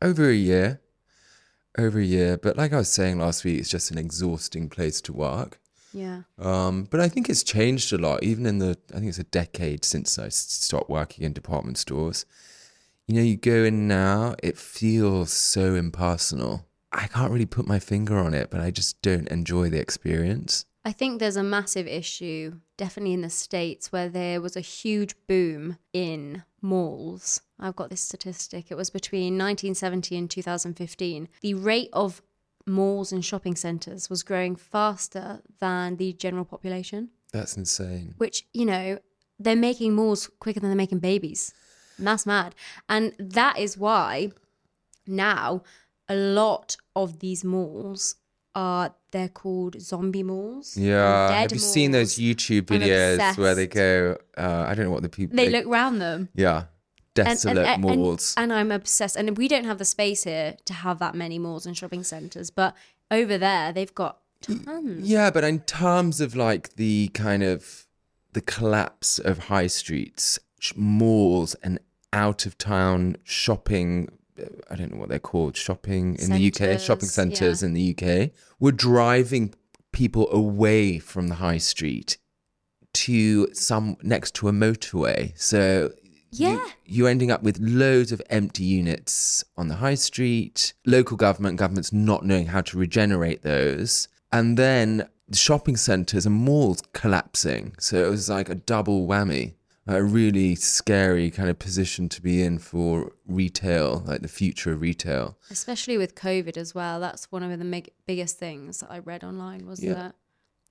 over 0.00 0.28
a 0.30 0.34
year. 0.34 0.80
Over 1.78 1.98
a 2.00 2.04
year. 2.04 2.36
But 2.36 2.56
like 2.56 2.72
I 2.72 2.78
was 2.78 2.92
saying 2.92 3.18
last 3.18 3.44
week, 3.44 3.58
it's 3.58 3.68
just 3.68 3.90
an 3.90 3.98
exhausting 3.98 4.68
place 4.68 5.00
to 5.02 5.12
work. 5.12 5.58
Yeah. 5.92 6.22
Um, 6.38 6.84
but 6.90 7.00
I 7.00 7.08
think 7.08 7.28
it's 7.28 7.42
changed 7.42 7.92
a 7.92 7.98
lot, 7.98 8.22
even 8.22 8.46
in 8.46 8.58
the, 8.58 8.78
I 8.92 8.96
think 8.96 9.08
it's 9.08 9.18
a 9.18 9.24
decade 9.24 9.84
since 9.84 10.18
I 10.18 10.28
stopped 10.28 10.88
working 10.88 11.24
in 11.24 11.32
department 11.32 11.78
stores. 11.78 12.24
You 13.06 13.16
know, 13.16 13.22
you 13.22 13.36
go 13.36 13.64
in 13.64 13.88
now, 13.88 14.34
it 14.42 14.56
feels 14.56 15.32
so 15.32 15.74
impersonal. 15.74 16.66
I 16.92 17.06
can't 17.06 17.32
really 17.32 17.46
put 17.46 17.66
my 17.66 17.78
finger 17.78 18.18
on 18.18 18.34
it, 18.34 18.50
but 18.50 18.60
I 18.60 18.70
just 18.70 19.00
don't 19.02 19.28
enjoy 19.28 19.70
the 19.70 19.80
experience. 19.80 20.66
I 20.84 20.92
think 20.92 21.20
there's 21.20 21.36
a 21.36 21.42
massive 21.44 21.86
issue, 21.86 22.58
definitely 22.76 23.12
in 23.14 23.20
the 23.20 23.30
States, 23.30 23.92
where 23.92 24.08
there 24.08 24.40
was 24.40 24.56
a 24.56 24.60
huge 24.60 25.14
boom 25.28 25.78
in 25.92 26.42
malls. 26.60 27.40
I've 27.60 27.76
got 27.76 27.90
this 27.90 28.00
statistic. 28.00 28.70
It 28.70 28.76
was 28.76 28.90
between 28.90 29.38
1970 29.38 30.16
and 30.16 30.30
2015. 30.30 31.28
The 31.40 31.54
rate 31.54 31.90
of 31.92 32.20
malls 32.66 33.12
and 33.12 33.24
shopping 33.24 33.54
centres 33.54 34.10
was 34.10 34.22
growing 34.24 34.56
faster 34.56 35.40
than 35.60 35.96
the 35.96 36.12
general 36.14 36.44
population, 36.44 37.10
That's 37.32 37.56
insane. 37.56 38.14
which, 38.18 38.46
you 38.52 38.64
know, 38.64 38.98
they're 39.38 39.56
making 39.56 39.94
malls 39.94 40.30
quicker 40.40 40.60
than 40.60 40.70
they're 40.70 40.76
making 40.76 40.98
babies. 41.00 41.52
And 41.98 42.06
that's 42.06 42.26
mad. 42.26 42.54
And 42.88 43.14
that 43.18 43.58
is 43.58 43.78
why 43.78 44.32
now 45.06 45.62
a 46.08 46.14
lot 46.16 46.76
of 46.96 47.20
these 47.20 47.44
malls 47.44 48.16
are 48.54 48.94
they're 49.12 49.28
called 49.28 49.80
zombie 49.80 50.22
malls. 50.22 50.76
Yeah. 50.76 51.30
Have 51.30 51.52
you 51.52 51.58
seen 51.58 51.92
those. 51.92 52.16
YouTube 52.18 52.70
I'm 52.70 52.80
videos 52.80 53.38
where 53.38 53.54
they 53.54 53.66
go, 53.66 54.16
uh, 54.36 54.64
I 54.66 54.74
don't 54.74 54.86
know 54.86 54.90
what 54.90 55.02
the 55.02 55.08
people, 55.08 55.36
They 55.36 55.48
look 55.48 55.66
round 55.66 56.00
them. 56.00 56.28
yeah, 56.34 56.56
And- 56.56 56.66
desolate 57.14 57.58
and, 57.58 57.84
and, 57.84 57.98
malls. 58.00 58.34
And, 58.36 58.52
I'm 58.52 58.72
obsessed. 58.72 59.16
And 59.16 59.36
we 59.36 59.48
don't 59.48 59.64
have 59.64 59.78
the 59.78 59.84
space 59.84 60.24
here 60.24 60.56
to 60.64 60.72
have 60.72 60.98
that 60.98 61.14
many 61.14 61.38
malls 61.38 61.66
and 61.66 61.76
shopping 61.76 62.02
centres. 62.04 62.50
But 62.50 62.74
over 63.10 63.38
there, 63.38 63.72
they've 63.72 63.94
got 63.94 64.18
tons. 64.40 65.08
Yeah, 65.08 65.30
but 65.30 65.44
in 65.44 65.60
terms 65.60 66.20
of 66.20 66.34
like 66.34 66.74
the 66.76 67.08
kind 67.08 67.42
of 67.42 67.86
the 68.32 68.40
collapse 68.40 69.18
of 69.18 69.38
high 69.38 69.66
streets, 69.66 70.38
malls, 70.74 71.54
and 71.62 71.78
out 72.12 72.46
of 72.46 72.56
town 72.58 73.16
shopping, 73.24 74.08
I 74.70 74.76
don't 74.76 74.92
know 74.92 74.98
what 74.98 75.08
they're 75.08 75.18
called, 75.18 75.56
shopping 75.56 76.16
in 76.16 76.30
the 76.30 76.48
UK, 76.48 76.80
shopping 76.80 77.08
Centres, 77.08 77.62
yeah. 77.62 77.66
in 77.66 77.74
the 77.74 77.96
UK, 77.96 78.30
were 78.58 78.72
driving 78.72 79.54
people 79.92 80.30
away 80.32 80.98
from 80.98 81.28
the 81.28 81.36
high 81.36 81.58
street 81.58 82.16
to 82.94 83.52
some 83.54 83.96
next 84.02 84.34
to 84.36 84.48
a 84.48 84.52
motorway. 84.52 85.32
So 85.38 85.92
Yeah. 86.30 86.52
you, 86.54 86.62
you're 86.86 87.08
ending 87.08 87.30
up 87.30 87.42
with 87.42 87.58
loads 87.58 88.12
of 88.12 88.22
empty 88.30 88.64
units 88.64 89.44
on 89.56 89.68
the 89.68 89.76
high 89.76 89.94
street, 89.96 90.72
local 90.86 91.16
government, 91.16 91.58
governments 91.58 91.92
not 91.92 92.24
knowing 92.24 92.46
how 92.46 92.62
to 92.62 92.78
regenerate 92.78 93.42
those, 93.42 94.08
and 94.30 94.56
then 94.56 95.08
the 95.28 95.36
shopping 95.36 95.76
centres 95.76 96.26
and 96.26 96.34
malls 96.34 96.82
collapsing. 96.92 97.74
So 97.78 98.04
it 98.04 98.08
was 98.10 98.28
like 98.28 98.48
a 98.48 98.54
double 98.54 99.06
whammy. 99.06 99.54
A 99.86 100.02
really 100.02 100.54
scary 100.54 101.30
kind 101.30 101.50
of 101.50 101.58
position 101.58 102.08
to 102.10 102.22
be 102.22 102.42
in 102.42 102.58
for 102.58 103.12
retail, 103.26 104.04
like 104.06 104.22
the 104.22 104.28
future 104.28 104.72
of 104.72 104.80
retail. 104.80 105.36
Especially 105.50 105.98
with 105.98 106.14
COVID 106.14 106.56
as 106.56 106.72
well. 106.74 107.00
That's 107.00 107.32
one 107.32 107.42
of 107.42 107.58
the 107.58 107.64
mig- 107.64 107.90
biggest 108.06 108.38
things 108.38 108.78
that 108.78 108.90
I 108.92 108.98
read 109.00 109.24
online 109.24 109.66
was 109.66 109.82
Yeah. 109.82 109.94
that 109.94 110.14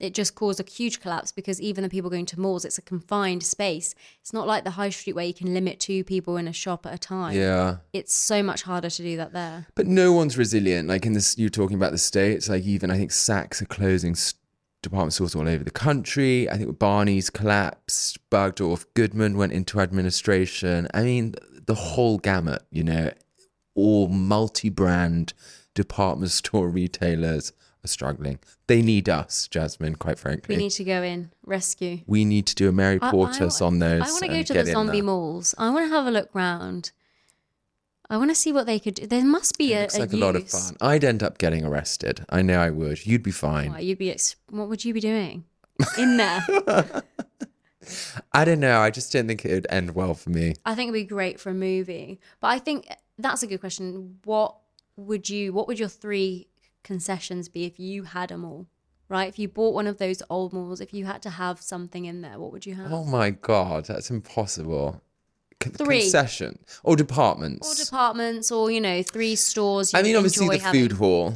it 0.00 0.14
just 0.14 0.34
caused 0.34 0.58
a 0.58 0.68
huge 0.68 0.98
collapse 1.00 1.30
because 1.30 1.60
even 1.60 1.82
the 1.84 1.90
people 1.90 2.10
going 2.10 2.26
to 2.26 2.40
malls, 2.40 2.64
it's 2.64 2.78
a 2.78 2.82
confined 2.82 3.42
space. 3.44 3.94
It's 4.20 4.32
not 4.32 4.48
like 4.48 4.64
the 4.64 4.70
high 4.70 4.90
street 4.90 5.12
where 5.14 5.26
you 5.26 5.34
can 5.34 5.52
limit 5.54 5.78
two 5.78 6.02
people 6.04 6.36
in 6.38 6.48
a 6.48 6.52
shop 6.52 6.86
at 6.86 6.94
a 6.94 6.98
time. 6.98 7.36
Yeah. 7.36 7.76
It's 7.92 8.14
so 8.14 8.42
much 8.42 8.62
harder 8.62 8.90
to 8.90 9.02
do 9.02 9.16
that 9.18 9.32
there. 9.32 9.66
But 9.76 9.86
no 9.86 10.12
one's 10.12 10.36
resilient. 10.38 10.88
Like 10.88 11.04
in 11.06 11.12
this, 11.12 11.36
you're 11.38 11.50
talking 11.50 11.76
about 11.76 11.92
the 11.92 11.98
states. 11.98 12.48
Like 12.48 12.64
even 12.64 12.90
I 12.90 12.96
think 12.96 13.10
Saks 13.12 13.62
are 13.62 13.66
closing 13.66 14.14
department 14.82 15.14
stores 15.14 15.34
all 15.34 15.48
over 15.48 15.64
the 15.64 15.70
country. 15.70 16.48
I 16.50 16.56
think 16.58 16.78
Barney's 16.78 17.30
collapsed. 17.30 18.18
Bergdorf 18.30 18.84
Goodman 18.94 19.36
went 19.36 19.52
into 19.52 19.80
administration. 19.80 20.88
I 20.92 21.02
mean, 21.02 21.34
the 21.66 21.74
whole 21.74 22.18
gamut. 22.18 22.62
You 22.70 22.84
know, 22.84 23.10
all 23.74 24.08
multi-brand 24.08 25.32
department 25.74 26.30
store 26.40 26.68
retailers 26.68 27.52
are 27.84 27.88
struggling. 27.88 28.38
They 28.66 28.82
need 28.82 29.08
us, 29.08 29.48
Jasmine. 29.48 29.96
Quite 29.96 30.18
frankly, 30.18 30.56
We 30.56 30.62
need 30.62 30.70
to 30.70 30.84
go 30.84 31.02
in, 31.02 31.30
rescue. 31.44 32.00
We 32.06 32.24
need 32.24 32.46
to 32.46 32.54
do 32.54 32.68
a 32.68 32.72
Mary 32.72 32.98
I- 33.00 33.08
I 33.08 33.10
on 33.10 33.78
those. 33.78 34.02
I 34.02 34.10
want 34.10 34.22
to 34.22 34.28
go 34.28 34.42
to 34.42 34.52
the 34.54 34.66
zombie 34.66 35.02
malls. 35.02 35.54
I 35.58 35.70
want 35.70 35.86
to 35.90 35.94
have 35.96 36.06
a 36.06 36.10
look 36.10 36.30
round. 36.34 36.92
I 38.12 38.18
want 38.18 38.30
to 38.30 38.34
see 38.34 38.52
what 38.52 38.66
they 38.66 38.78
could 38.78 38.94
do. 38.96 39.06
There 39.06 39.24
must 39.24 39.56
be 39.56 39.72
It 39.72 39.76
a, 39.76 39.80
looks 39.80 39.96
a 39.96 40.00
like 40.00 40.12
a 40.12 40.16
lot 40.16 40.36
of 40.36 40.46
fun. 40.50 40.76
I'd 40.82 41.02
end 41.02 41.22
up 41.22 41.38
getting 41.38 41.64
arrested. 41.64 42.26
I 42.28 42.42
know 42.42 42.60
I 42.60 42.68
would. 42.68 43.06
You'd 43.06 43.22
be 43.22 43.30
fine. 43.30 43.72
Why, 43.72 43.78
you'd 43.78 43.96
be. 43.96 44.10
Ex- 44.10 44.36
what 44.50 44.68
would 44.68 44.84
you 44.84 44.92
be 44.92 45.00
doing 45.00 45.44
in 45.96 46.18
there? 46.18 46.44
I 48.32 48.44
don't 48.44 48.60
know. 48.60 48.80
I 48.80 48.90
just 48.90 49.12
don't 49.14 49.26
think 49.26 49.46
it 49.46 49.52
would 49.54 49.66
end 49.70 49.94
well 49.94 50.12
for 50.12 50.28
me. 50.28 50.54
I 50.66 50.74
think 50.74 50.88
it'd 50.90 51.00
be 51.00 51.04
great 51.04 51.40
for 51.40 51.48
a 51.48 51.54
movie. 51.54 52.20
But 52.40 52.48
I 52.48 52.58
think 52.58 52.86
That's 53.18 53.42
a 53.42 53.46
good 53.46 53.60
question. 53.60 54.18
What 54.24 54.56
would 54.96 55.30
you? 55.30 55.54
What 55.54 55.66
would 55.66 55.78
your 55.78 55.88
three 55.88 56.48
concessions 56.84 57.48
be 57.48 57.64
if 57.64 57.80
you 57.80 58.02
had 58.02 58.30
a 58.30 58.36
mall? 58.36 58.66
Right, 59.08 59.28
if 59.28 59.38
you 59.38 59.48
bought 59.48 59.74
one 59.74 59.86
of 59.86 59.96
those 59.96 60.22
old 60.28 60.52
malls, 60.52 60.80
if 60.80 60.92
you 60.92 61.04
had 61.06 61.22
to 61.22 61.30
have 61.30 61.60
something 61.60 62.04
in 62.04 62.20
there, 62.20 62.38
what 62.38 62.52
would 62.52 62.66
you 62.66 62.74
have? 62.74 62.92
Oh 62.92 63.04
my 63.04 63.30
god, 63.30 63.86
that's 63.86 64.10
impossible. 64.10 65.02
Three. 65.62 66.00
concession 66.00 66.58
or 66.84 66.96
departments. 66.96 67.80
or 67.80 67.84
departments, 67.84 68.50
or 68.50 68.70
you 68.70 68.80
know, 68.80 69.02
three 69.02 69.34
stores. 69.36 69.92
You 69.92 69.98
I 69.98 70.02
mean, 70.02 70.16
obviously 70.16 70.48
the 70.48 70.62
having. 70.62 70.80
food 70.88 70.92
hall. 70.92 71.34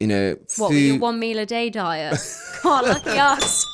You 0.00 0.08
know, 0.08 0.36
What 0.56 0.70
your 0.74 0.98
one 0.98 1.18
meal 1.20 1.38
a 1.38 1.46
day 1.46 1.70
diet? 1.70 2.18
God, 2.62 2.86
lucky 2.86 3.10
us. 3.18 3.64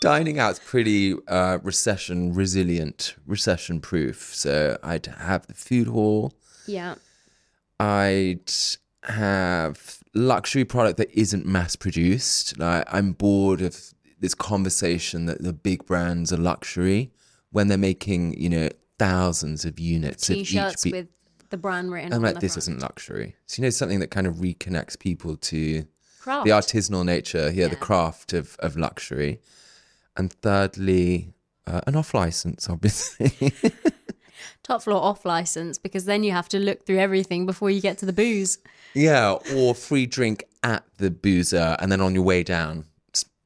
dining 0.00 0.38
out's 0.38 0.58
pretty 0.58 1.14
uh, 1.28 1.58
recession 1.62 2.32
resilient, 2.34 3.14
recession 3.26 3.80
proof. 3.80 4.34
So 4.34 4.78
I'd 4.82 5.04
have 5.06 5.46
the 5.46 5.54
food 5.54 5.86
hall. 5.88 6.32
Yeah, 6.66 6.94
I'd 7.78 8.50
have 9.04 9.98
luxury 10.14 10.64
product 10.64 10.96
that 10.96 11.10
isn't 11.12 11.44
mass 11.46 11.76
produced. 11.76 12.58
Like 12.58 12.84
I'm 12.90 13.12
bored 13.12 13.60
of 13.60 13.78
this 14.20 14.34
conversation 14.34 15.26
that 15.26 15.42
the 15.42 15.52
big 15.52 15.84
brands 15.84 16.32
are 16.32 16.38
luxury 16.38 17.10
when 17.50 17.68
they're 17.68 17.76
making, 17.76 18.40
you 18.40 18.48
know, 18.48 18.68
thousands 19.04 19.64
of 19.64 19.78
units 19.78 20.30
of 20.30 20.36
each. 20.36 20.52
be- 20.82 20.92
with 20.92 21.08
the 21.50 21.56
brand 21.56 21.92
written. 21.92 22.12
I'm 22.12 22.22
like, 22.22 22.40
this 22.40 22.54
front. 22.54 22.64
isn't 22.64 22.80
luxury. 22.80 23.36
So 23.46 23.60
you 23.60 23.66
know, 23.66 23.70
something 23.70 24.00
that 24.00 24.10
kind 24.10 24.26
of 24.26 24.36
reconnects 24.36 24.98
people 24.98 25.36
to 25.36 25.84
Craft. 26.20 26.44
the 26.44 26.50
artisanal 26.50 27.04
nature, 27.04 27.50
yeah, 27.52 27.68
the 27.68 27.76
craft 27.76 28.32
of 28.32 28.56
of 28.60 28.76
luxury. 28.76 29.40
And 30.16 30.32
thirdly, 30.32 31.34
uh, 31.66 31.80
an 31.86 31.96
off 31.96 32.14
license, 32.14 32.68
obviously. 32.68 33.52
top 34.62 34.82
floor 34.82 35.02
off 35.02 35.24
license 35.24 35.76
because 35.76 36.04
then 36.06 36.24
you 36.24 36.32
have 36.32 36.48
to 36.48 36.58
look 36.58 36.86
through 36.86 36.98
everything 36.98 37.46
before 37.46 37.70
you 37.70 37.80
get 37.80 37.98
to 37.98 38.06
the 38.06 38.12
booze. 38.12 38.58
Yeah, 38.94 39.36
or 39.54 39.74
free 39.74 40.06
drink 40.06 40.44
at 40.62 40.84
the 40.98 41.10
boozer, 41.10 41.76
and 41.80 41.90
then 41.90 42.00
on 42.00 42.14
your 42.14 42.24
way 42.24 42.42
down, 42.42 42.86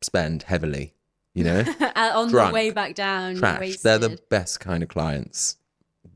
spend 0.03 0.45
heavily. 0.45 0.95
You 1.35 1.45
know, 1.45 1.61
Uh, 1.81 2.11
on 2.15 2.29
Drunk. 2.31 2.51
the 2.51 2.55
way 2.55 2.71
back 2.71 2.95
down. 2.95 3.35
They're 3.37 3.99
the 3.99 4.19
best 4.31 4.61
kind 4.61 4.83
of 4.83 4.89
clients. 4.89 5.57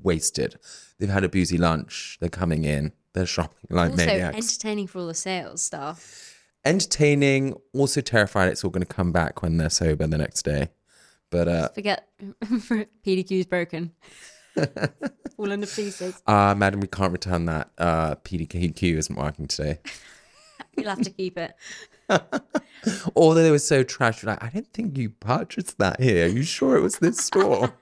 Wasted. 0.03 0.59
They've 0.99 1.09
had 1.09 1.23
a 1.25 1.29
boozy 1.29 1.59
lunch. 1.59 2.19
They're 2.21 2.29
coming 2.29 2.65
in. 2.65 2.93
They're 3.13 3.27
shopping 3.27 3.59
like 3.71 3.91
also 3.93 4.07
maniacs. 4.07 4.37
entertaining 4.37 4.87
for 4.89 4.99
all 5.01 5.07
the 5.07 5.15
sales 5.15 5.63
stuff. 5.63 6.35
Entertaining. 6.65 7.55
Also 7.73 8.01
terrified 8.01 8.49
it's 8.49 8.65
all 8.65 8.71
going 8.71 8.87
to 8.87 8.95
come 8.95 9.13
back 9.13 9.43
when 9.43 9.59
they're 9.59 9.71
sober 9.71 10.07
the 10.07 10.19
next 10.19 10.43
day. 10.45 10.71
But 11.31 11.49
uh, 11.49 11.69
Forget 11.71 12.09
PDQ's 12.45 13.47
broken. 13.47 13.93
All 15.39 15.51
into 15.51 15.67
pieces. 15.67 16.21
uh, 16.27 16.55
madam, 16.55 16.81
we 16.81 16.87
can't 16.87 17.11
return 17.13 17.47
that. 17.47 17.71
Uh, 17.79 18.17
PDQ 18.17 18.97
isn't 18.99 19.17
working 19.17 19.47
today. 19.47 19.79
You'll 20.77 20.89
have 20.91 21.03
to 21.03 21.11
keep 21.11 21.39
it. 21.39 21.53
Although 23.15 23.43
they 23.43 23.51
were 23.51 23.59
so 23.59 23.83
trash, 23.83 24.25
like, 24.25 24.43
I 24.43 24.49
didn't 24.49 24.73
think 24.73 24.99
you 24.99 25.11
purchased 25.11 25.79
that 25.79 26.01
here. 26.01 26.27
Are 26.27 26.29
you 26.29 26.43
sure 26.43 26.77
it 26.77 26.81
was 26.81 26.97
this 26.99 27.19
store? 27.25 27.73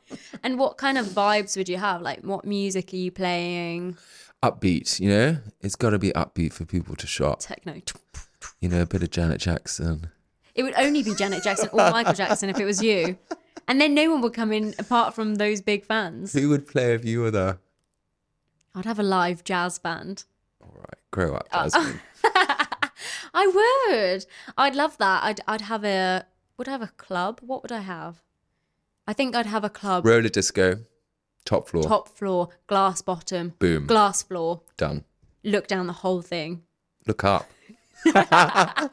And 0.43 0.59
what 0.59 0.77
kind 0.79 0.99
of 0.99 1.07
vibes 1.07 1.57
would 1.57 1.69
you 1.69 1.79
have? 1.79 2.03
Like, 2.03 2.21
what 2.21 2.45
music 2.45 2.93
are 2.93 2.97
you 2.97 3.11
playing? 3.11 3.97
upbeat, 4.43 4.99
you 5.01 5.11
know? 5.11 5.37
It's 5.61 5.77
got 5.77 5.91
to 5.91 5.99
be 5.99 6.13
upbeat 6.13 6.53
for 6.55 6.65
people 6.65 6.97
to 6.97 7.07
shop. 7.07 7.41
Techno. 7.41 7.81
You 8.61 8.69
know, 8.71 8.83
a 8.83 8.87
bit 8.87 9.03
of 9.03 9.11
Janet 9.11 9.41
Jackson. 9.41 10.11
It 10.55 10.63
would 10.63 10.75
only 10.79 11.03
be 11.03 11.15
Janet 11.15 11.43
Jackson 11.43 11.69
or 11.73 11.77
Michael 11.91 12.15
Jackson 12.15 12.49
if 12.49 12.59
it 12.59 12.65
was 12.65 12.83
you. 12.83 13.19
And 13.69 13.81
then 13.81 13.95
no 13.95 14.11
one 14.11 14.21
would 14.23 14.33
come 14.35 14.51
in 14.53 14.75
apart 14.79 15.15
from 15.15 15.35
those 15.37 15.61
big 15.61 15.85
fans. 15.85 16.33
Who 16.33 16.49
would 16.49 16.67
play 16.67 16.95
if 16.95 17.05
you 17.05 17.21
were 17.21 17.31
there? 17.31 17.59
I'd 18.75 18.87
have 18.87 18.99
a 18.99 19.03
live 19.03 19.45
jazz 19.45 19.79
band. 19.79 20.25
All 20.63 20.75
right, 20.75 20.99
grow 21.11 21.35
up, 21.35 21.47
Uh, 21.53 21.69
Jasmine. 21.69 22.01
I 23.33 23.47
would. 23.47 24.27
I'd 24.57 24.75
love 24.75 24.99
that. 24.99 25.23
I'd 25.25 25.41
I'd 25.47 25.61
have 25.63 25.85
a 25.85 26.27
would 26.57 26.69
I 26.69 26.73
have 26.73 26.83
a 26.83 26.89
club? 26.97 27.41
What 27.43 27.63
would 27.63 27.73
I 27.73 27.81
have? 27.81 28.23
I 29.07 29.13
think 29.13 29.35
I'd 29.35 29.47
have 29.47 29.65
a 29.65 29.71
club. 29.71 30.05
Roller 30.07 30.29
disco, 30.29 30.81
top 31.45 31.69
floor, 31.69 31.83
Top 31.85 32.09
floor, 32.09 32.49
glass 32.67 33.03
bottom, 33.03 33.55
boom, 33.59 33.87
glass 33.87 34.23
floor. 34.23 34.63
done. 34.77 35.05
Look 35.43 35.67
down 35.69 35.87
the 35.87 35.93
whole 35.95 36.23
thing. 36.23 36.63
Look 37.07 37.25
up. 37.25 37.51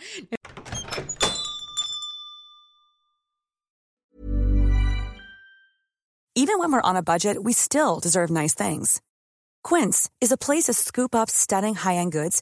Even 6.35 6.59
when 6.59 6.71
we're 6.71 6.81
on 6.81 6.95
a 6.95 7.01
budget, 7.03 7.43
we 7.43 7.53
still 7.53 7.99
deserve 7.99 8.29
nice 8.29 8.53
things. 8.53 9.01
Quince 9.63 10.09
is 10.21 10.31
a 10.31 10.37
place 10.37 10.65
to 10.65 10.73
scoop 10.73 11.15
up 11.15 11.29
stunning 11.29 11.75
high-end 11.75 12.11
goods 12.11 12.41